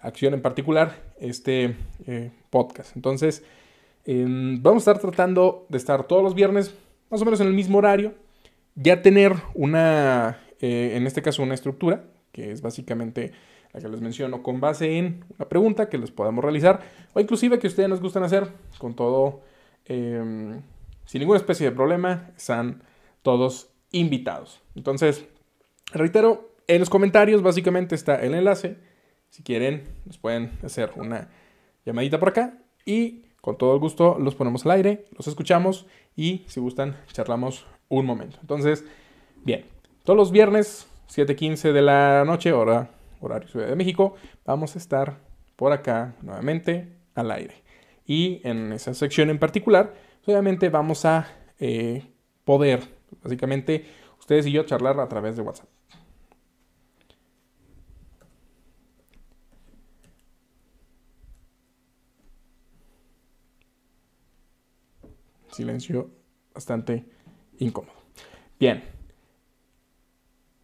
acción 0.00 0.34
en 0.34 0.42
particular 0.42 1.12
este 1.20 1.76
podcast. 2.50 2.96
Entonces, 2.96 3.44
vamos 4.04 4.86
a 4.86 4.90
estar 4.90 4.98
tratando 4.98 5.66
de 5.68 5.78
estar 5.78 6.08
todos 6.08 6.24
los 6.24 6.34
viernes, 6.34 6.74
más 7.08 7.22
o 7.22 7.24
menos 7.24 7.40
en 7.40 7.46
el 7.46 7.52
mismo 7.52 7.78
horario, 7.78 8.14
ya 8.74 9.00
tener 9.02 9.34
una 9.54 10.40
eh, 10.62 10.96
en 10.96 11.08
este 11.08 11.22
caso 11.22 11.42
una 11.42 11.54
estructura, 11.54 12.04
que 12.30 12.52
es 12.52 12.62
básicamente 12.62 13.32
la 13.72 13.80
que 13.80 13.88
les 13.88 14.00
menciono, 14.00 14.42
con 14.42 14.60
base 14.60 14.98
en 14.98 15.24
una 15.38 15.48
pregunta 15.48 15.88
que 15.88 15.98
les 15.98 16.10
podamos 16.10 16.44
realizar, 16.44 16.80
o 17.14 17.20
inclusive 17.20 17.58
que 17.58 17.66
ustedes 17.66 17.88
nos 17.88 18.00
gustan 18.00 18.22
hacer, 18.22 18.48
con 18.78 18.94
todo, 18.94 19.40
em, 19.86 20.60
sin 21.06 21.20
ninguna 21.20 21.38
especie 21.38 21.70
de 21.70 21.74
problema, 21.74 22.30
están 22.36 22.82
todos 23.22 23.70
invitados. 23.90 24.60
Entonces, 24.74 25.26
reitero, 25.92 26.52
en 26.66 26.80
los 26.80 26.90
comentarios 26.90 27.42
básicamente 27.42 27.94
está 27.94 28.16
el 28.16 28.34
enlace. 28.34 28.76
Si 29.30 29.42
quieren, 29.42 29.84
nos 30.04 30.18
pueden 30.18 30.52
hacer 30.62 30.92
una 30.96 31.28
llamadita 31.84 32.18
por 32.18 32.30
acá 32.30 32.58
y 32.84 33.22
con 33.40 33.58
todo 33.58 33.78
gusto 33.80 34.18
los 34.18 34.34
ponemos 34.34 34.64
al 34.64 34.72
aire, 34.72 35.04
los 35.16 35.26
escuchamos 35.26 35.86
y 36.14 36.44
si 36.46 36.60
gustan, 36.60 36.96
charlamos 37.12 37.66
un 37.88 38.06
momento. 38.06 38.38
Entonces, 38.40 38.84
bien, 39.44 39.66
todos 40.04 40.16
los 40.16 40.30
viernes, 40.30 40.86
7:15 41.08 41.72
de 41.72 41.82
la 41.82 42.24
noche, 42.24 42.52
hora, 42.52 42.90
horario 43.26 43.48
Ciudad 43.48 43.68
de 43.68 43.76
México, 43.76 44.14
vamos 44.44 44.74
a 44.74 44.78
estar 44.78 45.20
por 45.56 45.72
acá 45.72 46.16
nuevamente 46.22 46.98
al 47.14 47.30
aire. 47.30 47.62
Y 48.06 48.40
en 48.44 48.72
esa 48.72 48.94
sección 48.94 49.30
en 49.30 49.38
particular, 49.38 49.94
obviamente 50.26 50.68
vamos 50.68 51.04
a 51.04 51.28
eh, 51.58 52.04
poder, 52.44 52.80
básicamente, 53.22 53.86
ustedes 54.18 54.46
y 54.46 54.52
yo 54.52 54.64
charlar 54.64 54.98
a 55.00 55.08
través 55.08 55.36
de 55.36 55.42
WhatsApp. 55.42 55.68
Silencio 65.52 66.10
bastante 66.54 67.04
incómodo. 67.58 67.92
Bien. 68.58 69.01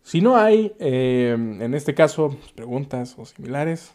Si 0.09 0.23
no 0.23 0.39
hay, 0.39 0.73
eh, 0.79 1.37
en 1.37 1.75
este 1.75 1.93
caso, 1.93 2.35
preguntas 2.55 3.15
o 3.19 3.27
similares, 3.27 3.93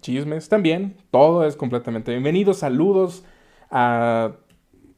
chismes 0.00 0.48
también, 0.48 0.96
todo 1.10 1.44
es 1.44 1.56
completamente 1.56 2.10
bienvenido. 2.10 2.54
Saludos 2.54 3.22
a, 3.70 4.32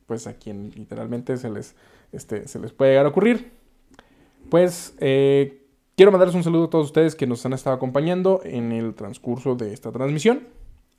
pues, 0.06 0.28
a 0.28 0.34
quien 0.34 0.70
literalmente 0.76 1.38
se 1.38 1.50
les, 1.50 1.74
este, 2.12 2.46
se 2.46 2.60
les 2.60 2.70
puede 2.70 2.92
llegar 2.92 3.06
a 3.06 3.08
ocurrir. 3.08 3.50
Pues 4.48 4.94
eh, 5.00 5.66
quiero 5.96 6.12
mandarles 6.12 6.36
un 6.36 6.44
saludo 6.44 6.66
a 6.66 6.70
todos 6.70 6.86
ustedes 6.86 7.16
que 7.16 7.26
nos 7.26 7.44
han 7.44 7.52
estado 7.52 7.74
acompañando 7.74 8.40
en 8.44 8.70
el 8.70 8.94
transcurso 8.94 9.56
de 9.56 9.72
esta 9.72 9.90
transmisión. 9.90 10.46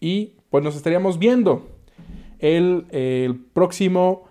Y 0.02 0.34
pues 0.50 0.66
nos 0.66 0.76
estaríamos 0.76 1.18
viendo 1.18 1.66
el, 2.40 3.46
próximo 3.54 4.26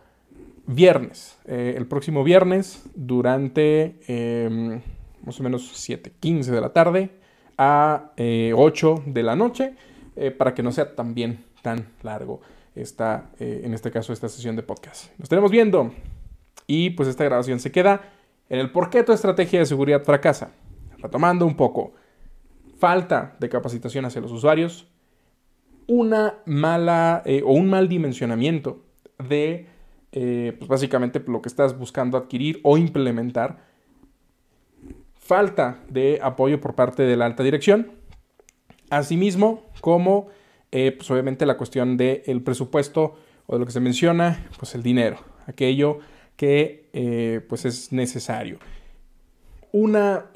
viernes. 0.66 1.38
Eh, 1.46 1.76
el 1.78 1.86
próximo 1.86 2.24
viernes 2.24 2.82
durante 2.94 3.96
em, 4.06 4.82
más 5.24 5.40
o 5.40 5.42
menos 5.42 5.72
7.15 5.88 6.44
de 6.44 6.60
la 6.60 6.72
tarde 6.72 7.10
a 7.56 8.12
8 8.16 8.16
eh, 8.16 9.02
de 9.06 9.22
la 9.22 9.36
noche, 9.36 9.74
eh, 10.16 10.30
para 10.30 10.54
que 10.54 10.62
no 10.62 10.70
sea 10.70 10.94
también 10.94 11.44
tan 11.62 11.88
largo 12.02 12.40
esta, 12.74 13.30
eh, 13.38 13.62
en 13.64 13.74
este 13.74 13.90
caso, 13.90 14.12
esta 14.12 14.28
sesión 14.28 14.54
de 14.54 14.62
podcast. 14.62 15.10
Nos 15.18 15.24
estaremos 15.24 15.50
viendo 15.50 15.92
y 16.66 16.90
pues 16.90 17.08
esta 17.08 17.24
grabación 17.24 17.58
se 17.58 17.72
queda 17.72 18.12
en 18.48 18.60
el 18.60 18.70
por 18.70 18.90
qué 18.90 19.02
tu 19.02 19.12
estrategia 19.12 19.58
de 19.58 19.66
seguridad 19.66 20.04
fracasa. 20.04 20.52
Retomando 20.98 21.46
un 21.46 21.56
poco, 21.56 21.94
falta 22.78 23.36
de 23.40 23.48
capacitación 23.48 24.04
hacia 24.04 24.20
los 24.20 24.30
usuarios, 24.30 24.86
una 25.86 26.38
mala 26.46 27.22
eh, 27.24 27.42
o 27.44 27.52
un 27.52 27.68
mal 27.68 27.88
dimensionamiento 27.88 28.84
de 29.18 29.68
pues 30.12 30.68
básicamente 30.68 31.20
lo 31.26 31.42
que 31.42 31.48
estás 31.48 31.76
buscando 31.76 32.16
adquirir 32.16 32.60
o 32.62 32.78
implementar, 32.78 33.64
falta 35.24 35.80
de 35.88 36.20
apoyo 36.22 36.60
por 36.60 36.74
parte 36.74 37.02
de 37.02 37.16
la 37.16 37.26
alta 37.26 37.42
dirección, 37.42 37.92
asimismo 38.90 39.64
como 39.80 40.28
eh, 40.70 40.92
pues 40.92 41.10
obviamente 41.10 41.46
la 41.46 41.56
cuestión 41.56 41.96
del 41.96 42.42
presupuesto 42.42 43.16
o 43.46 43.54
de 43.54 43.58
lo 43.58 43.66
que 43.66 43.72
se 43.72 43.80
menciona, 43.80 44.48
pues 44.58 44.74
el 44.74 44.82
dinero, 44.82 45.18
aquello 45.46 45.98
que 46.36 47.42
pues 47.48 47.64
es 47.64 47.92
necesario. 47.92 48.58
Una 49.72 50.26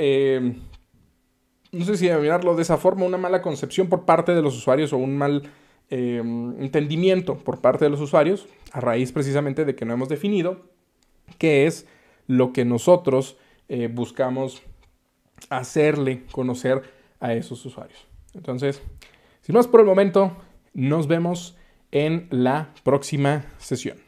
no 1.73 1.85
sé 1.85 1.97
si 1.97 2.09
mirarlo 2.09 2.55
de 2.57 2.63
esa 2.63 2.79
forma, 2.79 3.05
una 3.05 3.19
mala 3.19 3.43
concepción 3.43 3.89
por 3.89 4.05
parte 4.05 4.35
de 4.35 4.43
los 4.43 4.57
usuarios 4.57 4.93
o 4.93 4.97
un 4.97 5.17
mal 5.17 5.43
eh, 5.91 6.23
entendimiento 6.59 7.37
por 7.37 7.61
parte 7.61 7.85
de 7.85 7.91
los 7.91 8.01
usuarios, 8.01 8.47
a 8.73 8.81
raíz 8.81 9.13
precisamente 9.13 9.65
de 9.65 9.75
que 9.75 9.85
no 9.85 9.95
hemos 9.95 10.09
definido 10.09 10.61
qué 11.39 11.67
es 11.67 11.87
lo 12.27 12.53
que 12.53 12.65
nosotros 12.65 13.37
eh, 13.69 13.89
buscamos 13.93 14.63
hacerle 15.51 16.25
conocer 16.31 16.83
a 17.21 17.33
esos 17.35 17.65
usuarios. 17.65 18.07
Entonces, 18.35 18.83
sin 19.41 19.55
más 19.55 19.67
por 19.67 19.81
el 19.81 19.87
momento, 19.87 20.37
nos 20.75 21.07
vemos 21.07 21.57
en 21.91 22.29
la 22.31 22.71
próxima 22.85 23.45
sesión. 23.59 24.08